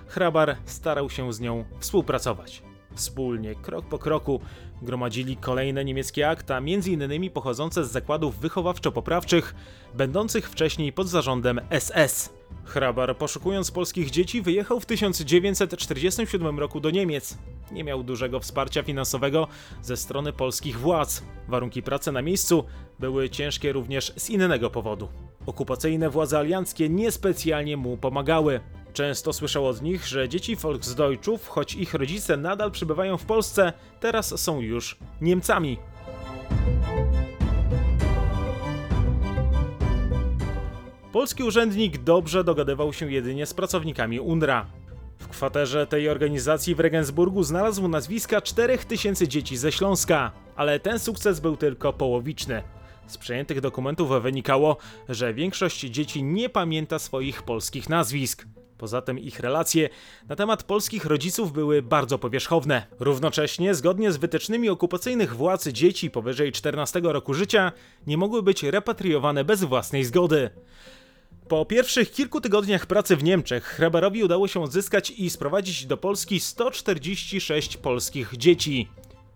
Hrabar 0.07 0.57
starał 0.65 1.11
się 1.11 1.33
z 1.33 1.41
nią 1.41 1.65
współpracować. 1.81 2.68
Wspólnie, 2.99 3.55
krok 3.55 3.87
po 3.87 3.99
kroku, 3.99 4.41
gromadzili 4.83 5.37
kolejne 5.37 5.85
niemieckie 5.85 6.29
akta, 6.29 6.57
m.in. 6.57 7.31
pochodzące 7.31 7.85
z 7.85 7.91
zakładów 7.91 8.41
wychowawczo-poprawczych, 8.41 9.55
będących 9.95 10.51
wcześniej 10.51 10.93
pod 10.93 11.09
zarządem 11.09 11.61
SS. 11.81 12.31
Hrabar, 12.65 13.17
poszukując 13.17 13.71
polskich 13.71 14.11
dzieci, 14.11 14.43
wyjechał 14.43 14.81
w 14.81 14.87
1947 14.87 16.59
roku 16.59 16.81
do 16.81 16.91
Niemiec. 16.91 17.39
Nie 17.73 17.85
miał 17.85 18.03
dużego 18.03 18.41
wsparcia 18.41 18.83
finansowego 18.83 19.49
ze 19.83 19.97
strony 19.97 20.33
polskich 20.33 20.79
władz. 20.79 21.23
Warunki 21.49 21.83
pracy 21.83 22.13
na 22.13 22.23
miejscu 22.23 22.65
były 22.99 23.31
ciężkie 23.31 23.73
również 23.73 24.13
z 24.17 24.31
innego 24.31 24.71
powodu. 24.71 25.09
Okupacyjne 25.47 26.11
władze 26.11 26.39
alianckie 26.39 26.89
niespecjalnie 26.89 27.77
mu 27.77 27.97
pomagały. 27.97 28.61
Często 28.99 29.33
słyszał 29.33 29.67
od 29.67 29.83
nich, 29.83 30.07
że 30.07 30.29
dzieci 30.29 30.57
Volksdeutschów, 30.57 31.49
choć 31.49 31.75
ich 31.75 31.95
rodzice 31.95 32.37
nadal 32.37 32.71
przebywają 32.71 33.17
w 33.17 33.25
Polsce, 33.25 33.73
teraz 34.01 34.41
są 34.41 34.61
już 34.61 34.97
Niemcami. 35.21 35.79
Polski 41.13 41.43
urzędnik 41.43 41.99
dobrze 41.99 42.45
dogadywał 42.45 42.93
się 42.93 43.13
jedynie 43.13 43.47
z 43.47 43.55
pracownikami 43.55 44.21
UNRWA. 44.21 44.67
W 45.19 45.29
kwaterze 45.29 45.87
tej 45.87 46.09
organizacji 46.09 46.75
w 46.75 46.81
Regensburgu 46.81 47.43
znalazł 47.43 47.89
nazwiska 47.89 48.41
4000 48.41 49.29
dzieci 49.29 49.57
ze 49.57 49.73
Śląska, 49.73 50.33
ale 50.57 50.81
ten 50.81 50.99
sukces 50.99 51.41
był 51.41 51.57
tylko 51.57 51.93
połowiczny. 51.93 52.63
Z 53.07 53.19
przejętych 53.19 53.61
dokumentów 53.61 54.23
wynikało, 54.23 54.77
że 55.09 55.35
większość 55.35 55.81
dzieci 55.81 56.23
nie 56.23 56.49
pamięta 56.49 56.99
swoich 56.99 57.43
polskich 57.43 57.89
nazwisk. 57.89 58.47
Poza 58.79 59.03
tym 59.03 59.19
ich 59.19 59.41
relacje 59.41 59.89
na 60.29 60.37
temat 60.37 60.63
polskich 60.63 61.05
rodziców 61.05 61.53
były 61.53 61.83
bardzo 61.83 62.19
powierzchowne. 62.19 62.87
Równocześnie, 63.01 63.75
zgodnie 63.75 64.13
z 64.13 64.17
wytycznymi 64.17 64.69
okupacyjnych 64.69 65.37
władz, 65.37 65.69
dzieci 65.69 66.11
powyżej 66.11 66.53
14 66.53 67.01
roku 67.03 67.35
życia 67.35 67.73
nie 68.07 68.17
mogły 68.17 68.43
być 68.43 68.63
repatriowane 68.63 69.45
bez 69.45 69.65
własnej 69.65 70.05
zgody. 70.05 70.51
Po 71.49 71.65
pierwszych 71.65 72.13
kilku 72.13 72.41
tygodniach 72.41 72.87
pracy 72.87 73.17
w 73.17 73.25
Niemczech 73.25 73.65
Hrabarowi 73.65 74.25
udało 74.25 74.49
się 74.49 74.63
odzyskać 74.63 75.11
i 75.11 75.31
sprowadzić 75.31 75.87
do 75.87 75.97
Polski 75.97 76.41
146 76.41 77.77
polskich 77.77 78.37
dzieci. 78.37 78.89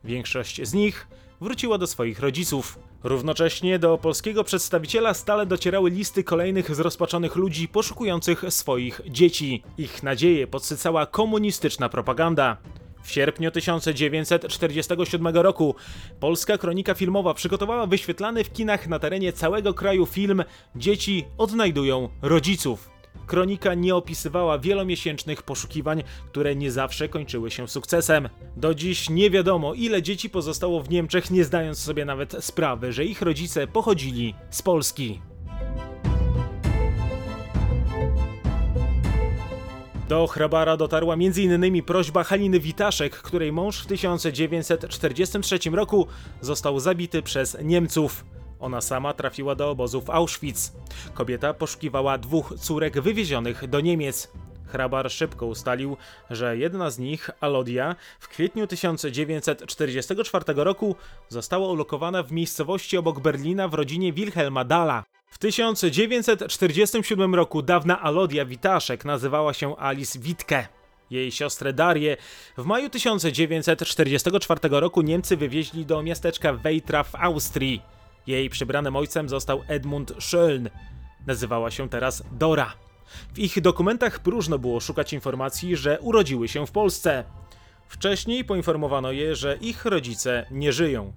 Większość 0.04 0.68
z 0.68 0.74
nich 0.74 1.06
wróciła 1.40 1.78
do 1.78 1.86
swoich 1.86 2.20
rodziców. 2.20 2.78
Równocześnie 3.04 3.78
do 3.78 3.98
polskiego 3.98 4.44
przedstawiciela 4.44 5.14
stale 5.14 5.46
docierały 5.46 5.90
listy 5.90 6.24
kolejnych 6.24 6.74
zrozpaczonych 6.74 7.36
ludzi 7.36 7.68
poszukujących 7.68 8.44
swoich 8.48 9.00
dzieci. 9.06 9.62
Ich 9.78 10.02
nadzieje 10.02 10.46
podsycała 10.46 11.06
komunistyczna 11.06 11.88
propaganda. 11.88 12.56
W 13.02 13.10
sierpniu 13.10 13.50
1947 13.50 15.26
roku 15.36 15.74
polska 16.20 16.58
kronika 16.58 16.94
filmowa 16.94 17.34
przygotowała 17.34 17.86
wyświetlany 17.86 18.44
w 18.44 18.52
kinach 18.52 18.86
na 18.86 18.98
terenie 18.98 19.32
całego 19.32 19.74
kraju 19.74 20.06
film 20.06 20.44
Dzieci 20.76 21.24
odnajdują 21.38 22.08
rodziców. 22.22 22.90
Kronika 23.26 23.74
nie 23.74 23.94
opisywała 23.94 24.58
wielomiesięcznych 24.58 25.42
poszukiwań, 25.42 26.02
które 26.30 26.56
nie 26.56 26.72
zawsze 26.72 27.08
kończyły 27.08 27.50
się 27.50 27.68
sukcesem. 27.68 28.28
Do 28.56 28.74
dziś 28.74 29.10
nie 29.10 29.30
wiadomo, 29.30 29.74
ile 29.74 30.02
dzieci 30.02 30.30
pozostało 30.30 30.82
w 30.82 30.90
Niemczech, 30.90 31.30
nie 31.30 31.44
zdając 31.44 31.78
sobie 31.78 32.04
nawet 32.04 32.36
sprawy, 32.40 32.92
że 32.92 33.04
ich 33.04 33.22
rodzice 33.22 33.66
pochodzili 33.66 34.34
z 34.50 34.62
Polski. 34.62 35.20
Do 40.08 40.26
Hrabara 40.26 40.76
dotarła 40.76 41.14
m.in. 41.14 41.82
prośba 41.82 42.24
Haliny 42.24 42.60
Witaszek, 42.60 43.16
której 43.16 43.52
mąż 43.52 43.82
w 43.82 43.86
1943 43.86 45.58
roku 45.72 46.06
został 46.40 46.80
zabity 46.80 47.22
przez 47.22 47.56
Niemców. 47.62 48.24
Ona 48.62 48.80
sama 48.80 49.14
trafiła 49.14 49.54
do 49.54 49.70
obozu 49.70 50.00
w 50.00 50.10
Auschwitz. 50.10 50.72
Kobieta 51.14 51.54
poszukiwała 51.54 52.18
dwóch 52.18 52.54
córek 52.58 53.00
wywiezionych 53.00 53.68
do 53.68 53.80
Niemiec. 53.80 54.32
Hrabar 54.66 55.10
szybko 55.10 55.46
ustalił, 55.46 55.96
że 56.30 56.56
jedna 56.56 56.90
z 56.90 56.98
nich, 56.98 57.30
Alodia, 57.40 57.96
w 58.20 58.28
kwietniu 58.28 58.66
1944 58.66 60.44
roku 60.56 60.96
została 61.28 61.68
ulokowana 61.68 62.22
w 62.22 62.32
miejscowości 62.32 62.96
obok 62.96 63.20
Berlina 63.20 63.68
w 63.68 63.74
rodzinie 63.74 64.12
Wilhelma 64.12 64.64
Dalla. 64.64 65.04
W 65.26 65.38
1947 65.38 67.34
roku 67.34 67.62
dawna 67.62 68.00
Alodia 68.00 68.44
Witaszek 68.44 69.04
nazywała 69.04 69.54
się 69.54 69.76
Alice 69.76 70.18
Witke. 70.18 70.68
Jej 71.10 71.32
siostrę 71.32 71.72
Darię 71.72 72.16
w 72.58 72.64
maju 72.64 72.90
1944 72.90 74.60
roku 74.70 75.02
Niemcy 75.02 75.36
wywieźli 75.36 75.86
do 75.86 76.02
miasteczka 76.02 76.52
Wejtra 76.52 77.02
w 77.02 77.14
Austrii. 77.14 77.82
Jej 78.26 78.50
przybranym 78.50 78.96
ojcem 78.96 79.28
został 79.28 79.62
Edmund 79.68 80.12
Schöln. 80.12 80.70
Nazywała 81.26 81.70
się 81.70 81.88
teraz 81.88 82.22
Dora. 82.32 82.72
W 83.34 83.38
ich 83.38 83.60
dokumentach 83.60 84.20
próżno 84.20 84.58
było 84.58 84.80
szukać 84.80 85.12
informacji, 85.12 85.76
że 85.76 86.00
urodziły 86.00 86.48
się 86.48 86.66
w 86.66 86.70
Polsce. 86.70 87.24
Wcześniej 87.88 88.44
poinformowano 88.44 89.12
je, 89.12 89.36
że 89.36 89.56
ich 89.60 89.84
rodzice 89.84 90.46
nie 90.50 90.72
żyją. 90.72 91.12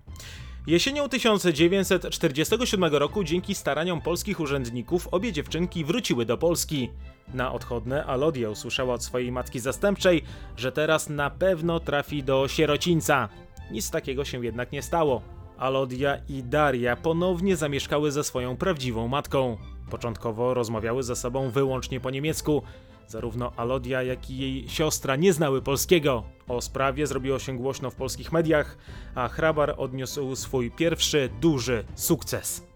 Jesienią 0.68 1.10
1947 1.10 2.84
roku 2.96 3.24
dzięki 3.24 3.56
staraniom 3.56 4.02
polskich 4.02 4.40
urzędników 4.40 5.08
obie 5.08 5.34
dziewczynki 5.34 5.86
wróciły 5.86 6.26
do 6.26 6.38
Polski. 6.38 6.90
Na 7.34 7.54
odchodne 7.54 8.06
Alodia 8.06 8.50
usłyszała 8.50 8.94
od 8.94 9.04
swojej 9.04 9.32
matki 9.32 9.60
zastępczej, 9.60 10.24
że 10.58 10.72
teraz 10.72 11.10
na 11.10 11.30
pewno 11.30 11.80
trafi 11.80 12.24
do 12.24 12.48
sierocińca. 12.48 13.30
Nic 13.72 13.92
takiego 13.92 14.26
się 14.26 14.46
jednak 14.46 14.72
nie 14.72 14.82
stało. 14.82 15.22
Alodia 15.58 16.18
i 16.30 16.44
Daria 16.44 16.96
ponownie 16.96 17.56
zamieszkały 17.56 18.12
ze 18.12 18.24
swoją 18.24 18.58
prawdziwą 18.58 19.08
matką. 19.08 19.58
Początkowo 19.90 20.54
rozmawiały 20.54 21.04
ze 21.04 21.16
sobą 21.16 21.50
wyłącznie 21.50 22.00
po 22.00 22.10
niemiecku. 22.10 22.64
Zarówno 23.08 23.52
Alodia, 23.58 24.04
jak 24.04 24.30
i 24.30 24.38
jej 24.38 24.70
siostra 24.70 25.16
nie 25.16 25.34
znały 25.34 25.62
polskiego. 25.62 26.24
O 26.48 26.62
sprawie 26.62 27.08
zrobiło 27.08 27.40
się 27.40 27.58
głośno 27.58 27.92
w 27.92 27.96
polskich 27.96 28.32
mediach, 28.32 28.78
a 29.16 29.28
hrabar 29.28 29.76
odniósł 29.78 30.36
swój 30.36 30.72
pierwszy 30.72 31.30
duży 31.42 31.84
sukces. 31.96 32.68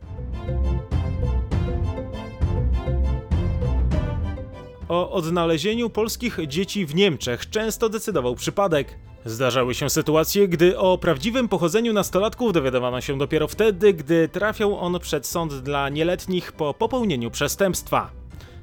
O 4.89 5.12
odnalezieniu 5.12 5.89
polskich 5.89 6.38
dzieci 6.48 6.86
w 6.86 6.95
Niemczech 6.95 7.50
często 7.50 7.89
decydował 7.89 8.36
przypadek. 8.36 9.08
Zdarzały 9.25 9.75
się 9.75 9.89
sytuacje, 9.89 10.47
gdy 10.47 10.77
o 10.77 10.97
prawdziwym 10.97 11.47
pochodzeniu 11.47 11.93
nastolatków 11.93 12.53
dowiadywano 12.53 13.01
się 13.01 13.17
dopiero 13.17 13.47
wtedy, 13.47 13.93
gdy 13.93 14.29
trafiał 14.29 14.79
on 14.79 14.99
przed 14.99 15.27
sąd 15.27 15.53
dla 15.53 15.89
nieletnich 15.89 16.51
po 16.51 16.73
popełnieniu 16.73 17.31
przestępstwa. 17.31 18.11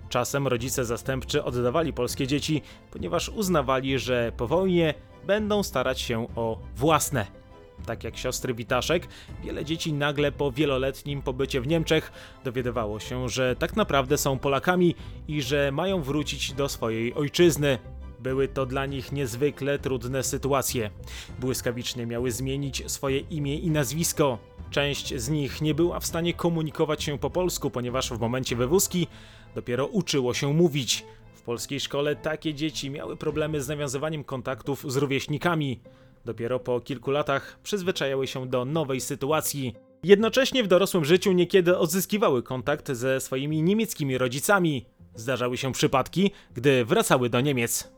Czasem 0.09 0.47
rodzice 0.47 0.85
zastępczy 0.85 1.45
oddawali 1.45 1.93
polskie 1.93 2.27
dzieci, 2.27 2.63
ponieważ 2.91 3.29
uznawali, 3.29 3.99
że 3.99 4.33
po 4.37 4.47
wojnie 4.47 4.95
będą 5.27 5.63
starać 5.63 6.01
się 6.01 6.27
o 6.37 6.59
własne. 6.77 7.27
Tak 7.87 8.05
jak 8.05 8.17
siostry 8.17 8.55
Witaszek, 8.55 9.09
wiele 9.45 9.65
dzieci 9.65 9.93
nagle 9.93 10.33
po 10.33 10.53
wieloletnim 10.53 11.23
pobycie 11.23 11.61
w 11.61 11.67
Niemczech 11.67 12.13
dowiadywało 12.45 13.01
się, 13.01 13.29
że 13.29 13.57
tak 13.57 13.77
naprawdę 13.77 14.19
są 14.19 14.39
Polakami 14.39 14.95
i 15.29 15.43
że 15.43 15.73
mają 15.73 16.03
wrócić 16.03 16.53
do 16.53 16.69
swojej 16.69 17.15
ojczyzny. 17.15 17.79
Były 18.21 18.49
to 18.49 18.67
dla 18.67 18.87
nich 18.87 19.13
niezwykle 19.13 19.79
trudne 19.79 20.23
sytuacje. 20.23 20.91
Błyskawicznie 21.41 22.07
miały 22.07 22.31
zmienić 22.31 22.91
swoje 22.91 23.19
imię 23.19 23.59
i 23.59 23.71
nazwisko. 23.71 24.39
Część 24.71 25.15
z 25.15 25.29
nich 25.29 25.63
nie 25.63 25.75
była 25.75 26.01
w 26.01 26.07
stanie 26.07 26.35
komunikować 26.35 27.03
się 27.05 27.19
po 27.19 27.31
polsku, 27.31 27.71
ponieważ 27.71 28.11
w 28.11 28.21
momencie 28.21 28.57
wywózki 28.57 29.07
dopiero 29.55 29.87
uczyło 29.87 30.35
się 30.35 30.53
mówić. 30.53 31.05
W 31.35 31.43
polskiej 31.43 31.81
szkole 31.81 32.17
takie 32.17 32.55
dzieci 32.55 32.91
miały 32.91 33.17
problemy 33.17 33.63
z 33.63 33.69
nawiązywaniem 33.69 34.25
kontaktów 34.25 34.93
z 34.93 34.97
rówieśnikami. 34.97 35.81
Dopiero 36.25 36.61
po 36.61 36.81
kilku 36.81 37.11
latach 37.11 37.59
przyzwyczajały 37.63 38.27
się 38.27 38.47
do 38.47 38.65
nowej 38.65 39.01
sytuacji. 39.01 39.75
Jednocześnie 40.05 40.65
w 40.65 40.69
dorosłym 40.69 41.05
życiu 41.05 41.33
niekiedy 41.33 41.79
odzyskiwały 41.79 42.43
kontakt 42.43 42.93
ze 42.93 43.21
swoimi 43.21 43.63
niemieckimi 43.63 44.19
rodzicami. 44.19 44.87
Zdarzały 45.15 45.57
się 45.57 45.73
przypadki, 45.73 46.31
gdy 46.55 46.85
wracały 46.85 47.31
do 47.31 47.41
Niemiec. 47.41 47.96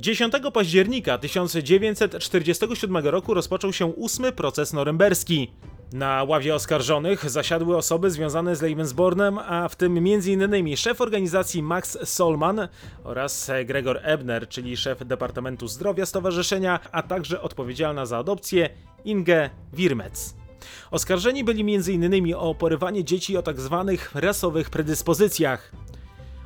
10 0.00 0.34
października 0.52 1.18
1947 1.18 2.96
roku 2.96 3.34
rozpoczął 3.34 3.72
się 3.72 3.86
ósmy 3.86 4.32
proces 4.32 4.72
norymberski. 4.72 5.50
Na 5.92 6.24
ławie 6.24 6.54
oskarżonych 6.54 7.30
zasiadły 7.30 7.76
osoby 7.76 8.10
związane 8.10 8.56
z 8.56 8.62
Lebensbornem, 8.62 9.38
a 9.38 9.68
w 9.68 9.76
tym 9.76 9.96
m.in. 9.96 10.76
szef 10.76 11.00
organizacji 11.00 11.62
Max 11.62 11.98
Solman 12.04 12.68
oraz 13.04 13.50
Gregor 13.64 14.00
Ebner, 14.02 14.48
czyli 14.48 14.76
szef 14.76 15.06
Departamentu 15.06 15.68
Zdrowia 15.68 16.06
Stowarzyszenia, 16.06 16.80
a 16.92 17.02
także 17.02 17.42
odpowiedzialna 17.42 18.06
za 18.06 18.18
adopcję 18.18 18.70
Inge 19.04 19.50
Wirmec. 19.72 20.39
Oskarżeni 20.90 21.44
byli 21.44 21.74
m.in. 21.74 22.34
o 22.34 22.54
porywanie 22.54 23.04
dzieci 23.04 23.36
o 23.36 23.42
tzw. 23.42 23.84
Tak 23.86 24.22
rasowych 24.22 24.70
predyspozycjach. 24.70 25.72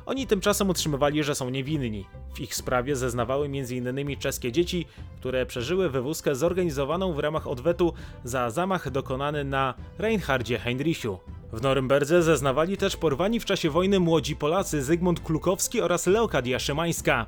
Oni 0.05 0.27
tymczasem 0.27 0.69
utrzymywali, 0.69 1.23
że 1.23 1.35
są 1.35 1.49
niewinni. 1.49 2.05
W 2.35 2.39
ich 2.39 2.55
sprawie 2.55 2.95
zeznawały 2.95 3.45
m.in. 3.45 4.17
czeskie 4.19 4.51
dzieci, 4.51 4.85
które 5.19 5.45
przeżyły 5.45 5.89
wywózkę 5.89 6.35
zorganizowaną 6.35 7.13
w 7.13 7.19
ramach 7.19 7.47
odwetu 7.47 7.93
za 8.23 8.49
zamach 8.49 8.89
dokonany 8.89 9.43
na 9.43 9.73
Reinhardzie 9.97 10.59
Heinrichu. 10.59 11.19
W 11.53 11.61
Norymberdze 11.61 12.23
zeznawali 12.23 12.77
też 12.77 12.97
porwani 12.97 13.39
w 13.39 13.45
czasie 13.45 13.69
wojny 13.69 13.99
młodzi 13.99 14.35
Polacy 14.35 14.83
Zygmunt 14.83 15.19
Klukowski 15.19 15.81
oraz 15.81 16.07
Leokadia 16.07 16.59
Szymańska. 16.59 17.25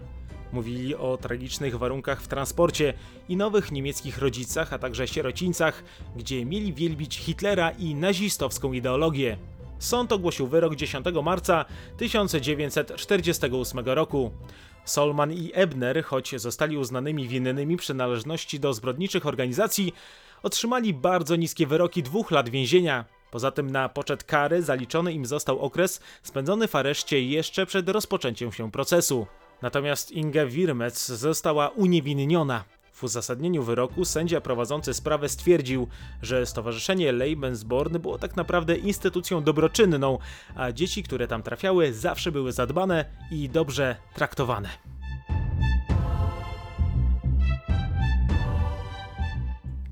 Mówili 0.53 0.95
o 0.95 1.17
tragicznych 1.17 1.77
warunkach 1.77 2.21
w 2.21 2.27
transporcie 2.27 2.93
i 3.29 3.37
nowych 3.37 3.71
niemieckich 3.71 4.17
rodzicach, 4.17 4.73
a 4.73 4.79
także 4.79 5.07
sierocińcach, 5.07 5.83
gdzie 6.15 6.45
mieli 6.45 6.73
wielbić 6.73 7.17
Hitlera 7.17 7.71
i 7.71 7.95
nazistowską 7.95 8.73
ideologię. 8.73 9.37
Sąd 9.79 10.11
ogłosił 10.11 10.47
wyrok 10.47 10.75
10 10.75 11.05
marca 11.23 11.65
1948 11.97 13.85
roku. 13.85 14.31
Solman 14.85 15.33
i 15.33 15.51
Ebner, 15.53 16.03
choć 16.03 16.41
zostali 16.41 16.77
uznanymi 16.77 17.27
winnymi 17.27 17.77
przynależności 17.77 18.59
do 18.59 18.73
zbrodniczych 18.73 19.25
organizacji, 19.25 19.93
otrzymali 20.43 20.93
bardzo 20.93 21.35
niskie 21.35 21.67
wyroki 21.67 22.03
dwóch 22.03 22.31
lat 22.31 22.49
więzienia. 22.49 23.05
Poza 23.31 23.51
tym 23.51 23.71
na 23.71 23.89
poczet 23.89 24.23
kary 24.23 24.61
zaliczony 24.61 25.13
im 25.13 25.25
został 25.25 25.59
okres 25.59 26.01
spędzony 26.23 26.67
w 26.67 26.75
areszcie 26.75 27.23
jeszcze 27.23 27.65
przed 27.65 27.89
rozpoczęciem 27.89 28.51
się 28.51 28.71
procesu. 28.71 29.27
Natomiast 29.61 30.11
Inge 30.11 30.47
Wirmec 30.47 31.07
została 31.07 31.69
uniewinniona. 31.69 32.63
W 32.93 33.03
uzasadnieniu 33.03 33.63
wyroku 33.63 34.05
sędzia 34.05 34.41
prowadzący 34.41 34.93
sprawę 34.93 35.29
stwierdził, 35.29 35.87
że 36.21 36.45
Stowarzyszenie 36.45 37.11
Lebensborn 37.11 37.97
było 37.99 38.17
tak 38.17 38.35
naprawdę 38.35 38.75
instytucją 38.75 39.43
dobroczynną, 39.43 40.17
a 40.55 40.71
dzieci, 40.71 41.03
które 41.03 41.27
tam 41.27 41.43
trafiały, 41.43 41.93
zawsze 41.93 42.31
były 42.31 42.51
zadbane 42.51 43.05
i 43.31 43.49
dobrze 43.49 43.95
traktowane. 44.15 44.69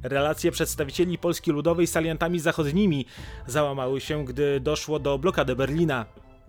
Relacje 0.03 0.51
przedstawicieli 0.51 1.17
Polski 1.17 1.51
Ludowej 1.51 1.87
z 1.87 1.97
aliantami 1.97 2.39
zachodnimi 2.39 3.05
załamały 3.47 4.01
się, 4.01 4.25
gdy 4.25 4.59
doszło 4.59 4.99
do 4.99 5.17
blokady 5.17 5.55
Berlina. 5.55 6.05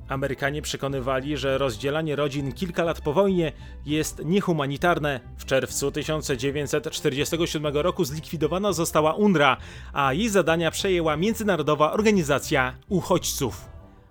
Amerykanie 0.09 0.63
przekonywali, 0.63 1.37
że 1.37 1.59
rozdzielanie 1.59 2.17
rodzin 2.17 2.53
kilka 2.53 2.85
lat 2.85 3.01
po 3.01 3.13
wojnie 3.13 3.53
jest 3.87 4.25
niehumanitarne. 4.25 5.21
W 5.37 5.45
czerwcu 5.45 5.93
1947 5.93 7.77
roku 7.77 8.05
zlikwidowana 8.05 8.73
została 8.73 9.15
UNRWA, 9.15 9.57
a 9.93 10.13
jej 10.13 10.29
zadania 10.29 10.71
przejęła 10.71 11.17
Międzynarodowa 11.17 11.93
Organizacja 11.93 12.75
Uchodźców. 12.89 13.69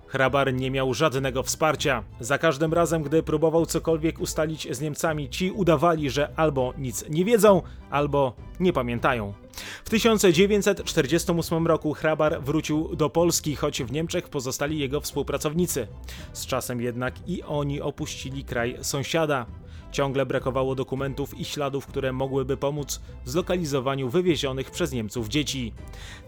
Hrabar 0.08 0.54
nie 0.54 0.72
miał 0.72 0.94
żadnego 0.94 1.44
wsparcia. 1.44 2.04
Za 2.20 2.38
każdym 2.38 2.74
razem, 2.74 3.04
gdy 3.04 3.24
próbował 3.24 3.66
cokolwiek 3.66 4.20
ustalić 4.20 4.68
z 4.72 4.82
Niemcami, 4.82 5.30
ci 5.30 5.52
udawali, 5.52 6.10
że 6.10 6.30
albo 6.36 6.74
nic 6.78 7.10
nie 7.10 7.26
wiedzą, 7.26 7.62
albo 7.90 8.34
nie 8.60 8.74
pamiętają. 8.74 9.34
W 9.86 9.90
1948 9.90 11.68
roku 11.68 11.94
Hrabar 11.94 12.42
wrócił 12.44 12.96
do 12.96 13.10
Polski, 13.10 13.56
choć 13.56 13.84
w 13.84 13.92
Niemczech 13.92 14.30
pozostali 14.30 14.80
jego 14.80 15.02
współpracownicy. 15.02 15.88
Z 16.34 16.46
czasem 16.46 16.82
jednak 16.82 17.30
i 17.30 17.44
oni 17.44 17.82
opuścili 17.82 18.44
kraj 18.44 18.78
sąsiada. 18.82 19.46
Ciągle 19.96 20.26
brakowało 20.26 20.76
dokumentów 20.76 21.40
i 21.40 21.46
śladów, 21.46 21.88
które 21.88 22.14
mogłyby 22.14 22.58
pomóc 22.58 23.02
w 23.26 23.30
zlokalizowaniu 23.30 24.10
wywiezionych 24.10 24.72
przez 24.72 24.92
Niemców 24.92 25.28
dzieci. 25.28 25.74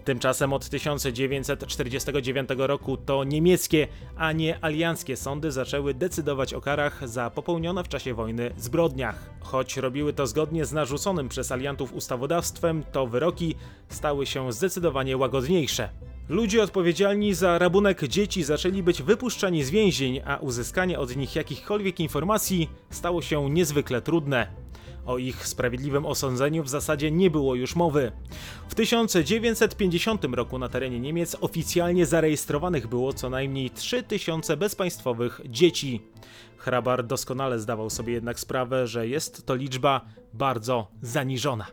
Tymczasem 0.04 0.52
od 0.52 0.68
1949 0.68 2.48
roku 2.56 2.96
to 2.96 3.24
niemieckie, 3.24 3.88
a 4.16 4.32
nie 4.32 4.64
alianckie 4.64 5.16
sądy 5.16 5.52
zaczęły 5.52 5.94
decydować 5.94 6.54
o 6.54 6.60
karach 6.60 7.08
za 7.08 7.30
popełnione 7.30 7.84
w 7.84 7.88
czasie 7.88 8.14
wojny 8.14 8.50
zbrodniach. 8.56 9.30
Choć 9.40 9.76
robiły 9.76 10.12
to 10.12 10.26
zgodnie 10.26 10.64
z 10.64 10.72
narzuconym 10.72 11.28
przez 11.28 11.52
aliantów 11.52 11.92
ustawodawstwem, 11.92 12.84
to 12.92 13.06
wyroki 13.18 13.54
stały 13.88 14.26
się 14.26 14.52
zdecydowanie 14.52 15.16
łagodniejsze. 15.16 15.88
Ludzie 16.28 16.62
odpowiedzialni 16.62 17.34
za 17.34 17.58
rabunek 17.58 18.08
dzieci 18.08 18.44
zaczęli 18.44 18.82
być 18.82 19.02
wypuszczani 19.02 19.64
z 19.64 19.70
więzień, 19.70 20.20
a 20.26 20.36
uzyskanie 20.36 20.98
od 20.98 21.16
nich 21.16 21.36
jakichkolwiek 21.36 22.00
informacji 22.00 22.70
stało 22.90 23.22
się 23.22 23.50
niezwykle 23.50 24.02
trudne. 24.02 24.46
O 25.08 25.18
ich 25.18 25.46
sprawiedliwym 25.46 26.06
osądzeniu 26.06 26.62
w 26.62 26.68
zasadzie 26.68 27.10
nie 27.10 27.30
było 27.30 27.54
już 27.54 27.76
mowy. 27.76 28.12
W 28.68 28.74
1950 28.74 30.24
roku 30.24 30.58
na 30.58 30.68
terenie 30.68 31.00
Niemiec 31.00 31.36
oficjalnie 31.40 32.06
zarejestrowanych 32.06 32.86
było 32.86 33.12
co 33.12 33.30
najmniej 33.30 33.70
3000 33.70 34.56
bezpaństwowych 34.56 35.40
dzieci. 35.48 36.02
Hrabar 36.56 37.06
doskonale 37.06 37.58
zdawał 37.58 37.90
sobie 37.90 38.12
jednak 38.12 38.40
sprawę, 38.40 38.86
że 38.86 39.08
jest 39.08 39.46
to 39.46 39.54
liczba 39.54 40.00
bardzo 40.32 40.88
zaniżona. 41.02 41.66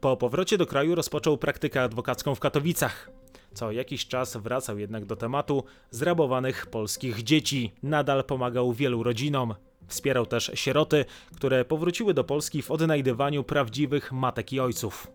Po 0.00 0.16
powrocie 0.16 0.58
do 0.58 0.66
kraju 0.66 0.94
rozpoczął 0.94 1.38
praktykę 1.38 1.82
adwokacką 1.82 2.34
w 2.34 2.40
Katowicach. 2.40 3.10
Co 3.54 3.72
jakiś 3.72 4.06
czas 4.06 4.36
wracał 4.36 4.78
jednak 4.78 5.04
do 5.04 5.16
tematu 5.16 5.64
zrabowanych 5.90 6.66
polskich 6.66 7.22
dzieci. 7.22 7.72
Nadal 7.82 8.24
pomagał 8.24 8.72
wielu 8.72 9.02
rodzinom. 9.02 9.54
Wspierał 9.88 10.26
też 10.26 10.50
sieroty, 10.54 11.04
które 11.36 11.64
powróciły 11.64 12.14
do 12.14 12.24
Polski 12.24 12.62
w 12.62 12.70
odnajdywaniu 12.70 13.44
prawdziwych 13.44 14.12
matek 14.12 14.52
i 14.52 14.60
ojców. 14.60 15.06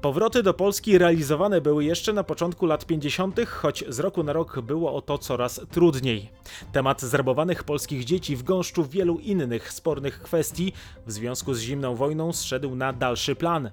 Powroty 0.00 0.42
do 0.42 0.54
Polski 0.54 0.98
realizowane 0.98 1.60
były 1.60 1.84
jeszcze 1.84 2.12
na 2.12 2.24
początku 2.24 2.66
lat 2.66 2.86
50., 2.86 3.40
choć 3.48 3.84
z 3.88 3.98
roku 3.98 4.22
na 4.22 4.32
rok 4.32 4.60
było 4.60 4.94
o 4.94 5.02
to 5.02 5.18
coraz 5.18 5.60
trudniej. 5.70 6.28
Temat 6.72 7.02
zrabowanych 7.02 7.64
polskich 7.64 8.04
dzieci 8.04 8.36
w 8.36 8.42
gąszczu 8.42 8.84
wielu 8.84 9.18
innych 9.18 9.72
spornych 9.72 10.22
kwestii 10.22 10.72
w 11.06 11.12
związku 11.12 11.54
z 11.54 11.60
zimną 11.60 11.94
wojną 11.94 12.32
zszedł 12.32 12.74
na 12.74 12.92
dalszy 12.92 13.34
plan. 13.34 13.70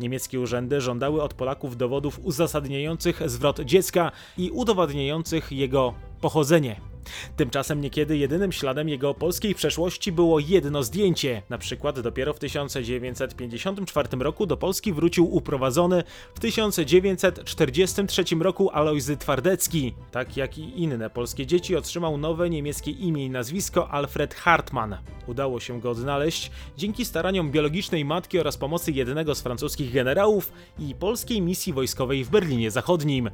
Niemieckie 0.00 0.40
urzędy 0.40 0.80
żądały 0.80 1.22
od 1.22 1.34
Polaków 1.34 1.76
dowodów 1.76 2.20
uzasadniających 2.22 3.30
zwrot 3.30 3.60
dziecka 3.60 4.12
i 4.38 4.50
udowadniających 4.50 5.52
jego 5.52 5.94
pochodzenie. 6.20 6.93
Tymczasem 7.36 7.80
niekiedy 7.80 8.16
jedynym 8.16 8.52
śladem 8.52 8.88
jego 8.88 9.14
polskiej 9.14 9.54
przeszłości 9.54 10.12
było 10.12 10.38
jedno 10.38 10.82
zdjęcie. 10.82 11.42
Na 11.50 11.58
przykład 11.58 12.00
dopiero 12.00 12.32
w 12.32 12.38
1954 12.38 14.08
roku 14.18 14.46
do 14.46 14.56
Polski 14.56 14.92
wrócił 14.92 15.34
uprowadzony 15.34 16.04
w 16.34 16.40
1943 16.40 18.24
roku 18.40 18.70
Alojzy 18.70 19.16
Twardecki. 19.16 19.94
Tak 20.10 20.36
jak 20.36 20.58
i 20.58 20.82
inne 20.82 21.10
polskie 21.10 21.46
dzieci 21.46 21.76
otrzymał 21.76 22.18
nowe 22.18 22.50
niemieckie 22.50 22.90
imię 22.90 23.24
i 23.26 23.30
nazwisko 23.30 23.90
Alfred 23.90 24.34
Hartmann. 24.34 24.96
Udało 25.26 25.60
się 25.60 25.80
go 25.80 25.90
odnaleźć 25.90 26.50
dzięki 26.76 27.04
staraniom 27.04 27.50
biologicznej 27.50 28.04
matki 28.04 28.38
oraz 28.38 28.56
pomocy 28.56 28.92
jednego 28.92 29.34
z 29.34 29.42
francuskich 29.42 29.92
generałów 29.92 30.52
i 30.78 30.94
polskiej 30.94 31.42
misji 31.42 31.72
wojskowej 31.72 32.24
w 32.24 32.30
Berlinie 32.30 32.70
Zachodnim. 32.70 33.30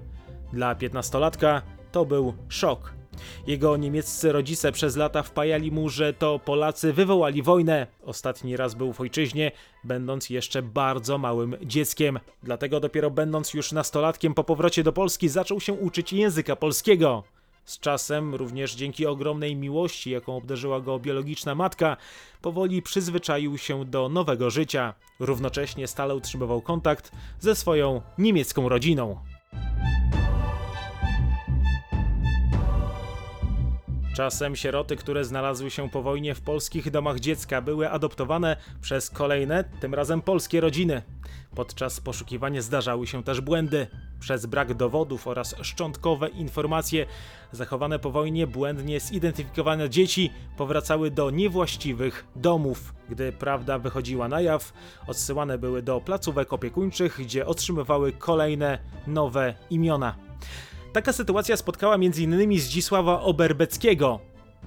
Dla 0.52 0.74
piętnastolatka 0.74 1.62
to 1.92 2.04
był 2.04 2.34
szok. 2.48 2.99
Jego 3.46 3.76
niemieccy 3.76 4.32
rodzice 4.32 4.72
przez 4.72 4.96
lata 4.96 5.22
wpajali 5.22 5.72
mu, 5.72 5.88
że 5.88 6.12
to 6.12 6.38
Polacy 6.38 6.92
wywołali 6.92 7.42
wojnę. 7.42 7.86
Ostatni 8.04 8.56
raz 8.56 8.74
był 8.74 8.92
w 8.92 9.00
ojczyźnie, 9.00 9.52
będąc 9.84 10.30
jeszcze 10.30 10.62
bardzo 10.62 11.18
małym 11.18 11.56
dzieckiem. 11.62 12.18
Dlatego 12.42 12.80
dopiero 12.80 13.10
będąc 13.10 13.54
już 13.54 13.72
nastolatkiem 13.72 14.34
po 14.34 14.44
powrocie 14.44 14.82
do 14.82 14.92
Polski 14.92 15.28
zaczął 15.28 15.60
się 15.60 15.72
uczyć 15.72 16.12
języka 16.12 16.56
polskiego. 16.56 17.24
Z 17.64 17.78
czasem, 17.78 18.34
również 18.34 18.74
dzięki 18.74 19.06
ogromnej 19.06 19.56
miłości, 19.56 20.10
jaką 20.10 20.36
obdarzyła 20.36 20.80
go 20.80 20.98
biologiczna 20.98 21.54
matka, 21.54 21.96
powoli 22.42 22.82
przyzwyczaił 22.82 23.58
się 23.58 23.84
do 23.84 24.08
nowego 24.08 24.50
życia. 24.50 24.94
Równocześnie 25.20 25.86
stale 25.86 26.14
utrzymywał 26.14 26.60
kontakt 26.60 27.12
ze 27.40 27.54
swoją 27.54 28.02
niemiecką 28.18 28.68
rodziną. 28.68 29.29
Czasem 34.20 34.56
sieroty, 34.56 34.96
które 34.96 35.24
znalazły 35.24 35.70
się 35.70 35.90
po 35.90 36.02
wojnie 36.02 36.34
w 36.34 36.40
polskich 36.40 36.90
domach 36.90 37.20
dziecka, 37.20 37.62
były 37.62 37.90
adoptowane 37.90 38.56
przez 38.80 39.10
kolejne, 39.10 39.64
tym 39.64 39.94
razem 39.94 40.22
polskie 40.22 40.60
rodziny. 40.60 41.02
Podczas 41.54 42.00
poszukiwania 42.00 42.62
zdarzały 42.62 43.06
się 43.06 43.22
też 43.24 43.40
błędy. 43.40 43.86
Przez 44.18 44.46
brak 44.46 44.74
dowodów 44.74 45.26
oraz 45.26 45.54
szczątkowe 45.62 46.28
informacje 46.28 47.06
zachowane 47.52 47.98
po 47.98 48.10
wojnie 48.10 48.46
błędnie 48.46 49.00
zidentyfikowane 49.00 49.90
dzieci 49.90 50.30
powracały 50.56 51.10
do 51.10 51.30
niewłaściwych 51.30 52.26
domów. 52.36 52.94
Gdy 53.08 53.32
prawda 53.32 53.78
wychodziła 53.78 54.28
na 54.28 54.40
jaw, 54.40 54.72
odsyłane 55.06 55.58
były 55.58 55.82
do 55.82 56.00
placówek 56.00 56.52
opiekuńczych, 56.52 57.20
gdzie 57.20 57.46
otrzymywały 57.46 58.12
kolejne 58.12 58.78
nowe 59.06 59.54
imiona. 59.70 60.30
Taka 60.92 61.12
sytuacja 61.12 61.56
spotkała 61.56 61.94
m.in. 61.94 62.60
Zdzisława 62.60 63.20
Oberbeckiego. 63.20 64.20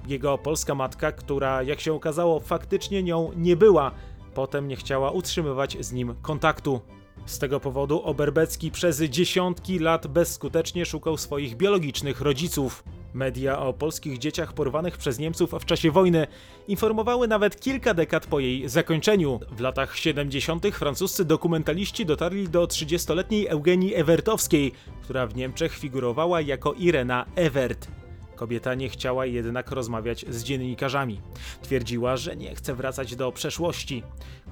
Jego 0.06 0.38
polska 0.38 0.74
matka, 0.74 1.12
która 1.12 1.62
jak 1.62 1.80
się 1.80 1.92
okazało 1.92 2.40
faktycznie 2.40 3.02
nią 3.02 3.30
nie 3.36 3.56
była, 3.56 3.90
potem 4.34 4.68
nie 4.68 4.76
chciała 4.76 5.10
utrzymywać 5.10 5.76
z 5.80 5.92
nim 5.92 6.14
kontaktu. 6.22 6.80
Z 7.26 7.38
tego 7.38 7.60
powodu 7.60 8.02
Oberbecki 8.02 8.70
przez 8.70 9.02
dziesiątki 9.02 9.78
lat 9.78 10.06
bezskutecznie 10.06 10.86
szukał 10.86 11.16
swoich 11.16 11.56
biologicznych 11.56 12.20
rodziców. 12.20 12.84
Media 13.14 13.58
o 13.58 13.72
polskich 13.72 14.18
dzieciach 14.18 14.52
porwanych 14.52 14.98
przez 14.98 15.18
Niemców 15.18 15.50
w 15.60 15.64
czasie 15.64 15.90
wojny 15.90 16.26
informowały 16.68 17.28
nawet 17.28 17.60
kilka 17.60 17.94
dekad 17.94 18.26
po 18.26 18.40
jej 18.40 18.68
zakończeniu. 18.68 19.40
W 19.50 19.60
latach 19.60 19.96
70. 19.96 20.66
francuscy 20.66 21.24
dokumentaliści 21.24 22.06
dotarli 22.06 22.48
do 22.48 22.66
30-letniej 22.66 23.46
Eugenii 23.46 23.94
Ewertowskiej, 23.94 24.72
która 25.02 25.26
w 25.26 25.36
Niemczech 25.36 25.76
figurowała 25.76 26.40
jako 26.40 26.72
Irena 26.72 27.26
Evert. 27.34 27.88
Kobieta 28.36 28.74
nie 28.74 28.88
chciała 28.88 29.26
jednak 29.26 29.70
rozmawiać 29.70 30.24
z 30.28 30.44
dziennikarzami. 30.44 31.20
Twierdziła, 31.62 32.16
że 32.16 32.36
nie 32.36 32.54
chce 32.54 32.74
wracać 32.74 33.16
do 33.16 33.32
przeszłości. 33.32 34.02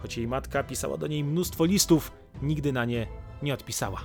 Choć 0.03 0.17
jej 0.17 0.29
matka 0.29 0.63
pisała 0.63 0.97
do 0.97 1.07
niej 1.07 1.25
mnóstwo 1.25 1.65
listów, 1.65 2.13
nigdy 2.43 2.73
na 2.73 2.85
nie 2.85 3.07
nie 3.43 3.55
odpisała. 3.55 4.01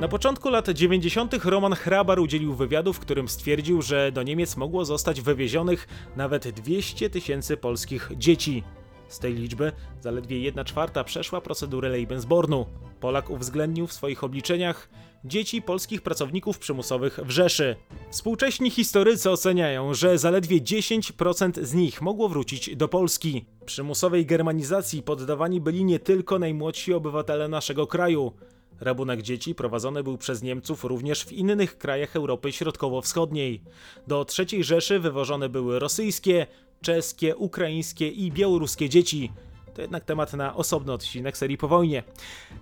Na 0.00 0.08
początku 0.08 0.50
lat 0.50 0.68
90. 0.68 1.44
Roman 1.44 1.72
Hrabar 1.72 2.20
udzielił 2.20 2.54
wywiadu, 2.54 2.92
w 2.92 3.00
którym 3.00 3.28
stwierdził, 3.28 3.82
że 3.82 4.12
do 4.12 4.22
Niemiec 4.22 4.56
mogło 4.56 4.84
zostać 4.84 5.20
wywiezionych 5.20 5.88
nawet 6.16 6.48
200 6.48 7.10
tysięcy 7.10 7.56
polskich 7.56 8.10
dzieci. 8.16 8.62
Z 9.08 9.18
tej 9.18 9.34
liczby 9.34 9.72
zaledwie 10.00 10.40
1 10.40 10.64
czwarta 10.64 11.04
przeszła 11.04 11.40
procedurę 11.40 11.88
Lebensbornu. 11.88 12.66
Polak 13.00 13.30
uwzględnił 13.30 13.86
w 13.86 13.92
swoich 13.92 14.24
obliczeniach 14.24 14.88
dzieci 15.24 15.62
polskich 15.62 16.02
pracowników 16.02 16.58
przymusowych 16.58 17.18
w 17.24 17.30
Rzeszy. 17.30 17.76
Współcześni 18.10 18.70
historycy 18.70 19.30
oceniają, 19.30 19.94
że 19.94 20.18
zaledwie 20.18 20.60
10% 20.60 21.62
z 21.64 21.74
nich 21.74 22.02
mogło 22.02 22.28
wrócić 22.28 22.76
do 22.76 22.88
Polski. 22.88 23.44
Przymusowej 23.66 24.26
germanizacji 24.26 25.02
poddawani 25.02 25.60
byli 25.60 25.84
nie 25.84 25.98
tylko 25.98 26.38
najmłodsi 26.38 26.94
obywatele 26.94 27.48
naszego 27.48 27.86
kraju. 27.86 28.32
Rabunek 28.80 29.22
dzieci 29.22 29.54
prowadzony 29.54 30.02
był 30.02 30.18
przez 30.18 30.42
Niemców 30.42 30.84
również 30.84 31.24
w 31.24 31.32
innych 31.32 31.78
krajach 31.78 32.16
Europy 32.16 32.52
Środkowo-Wschodniej. 32.52 33.62
Do 34.06 34.26
III 34.38 34.64
Rzeszy 34.64 34.98
wywożone 34.98 35.48
były 35.48 35.78
rosyjskie, 35.78 36.46
czeskie, 36.82 37.36
ukraińskie 37.36 38.08
i 38.08 38.32
białoruskie 38.32 38.88
dzieci. 38.88 39.32
To 39.78 39.82
jednak 39.82 40.04
temat 40.04 40.32
na 40.32 40.54
osobny 40.54 40.92
odcinek 40.92 41.36
serii 41.36 41.58
po 41.58 41.68
wojnie. 41.68 42.02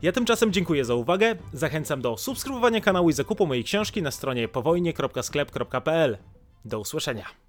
Ja 0.03 0.13
tymczasem 0.13 0.53
dziękuję 0.53 0.85
za 0.85 0.95
uwagę, 0.95 1.37
zachęcam 1.53 2.01
do 2.03 2.17
subskrybowania 2.17 2.81
kanału 2.81 3.11
i 3.11 3.13
zakupu 3.13 3.47
mojej 3.47 3.65
książki 3.65 4.03
na 4.03 4.11
stronie 4.11 4.49
powojnie.sklep.pl. 4.49 6.19
Do 6.65 6.81
usłyszenia. 6.81 7.46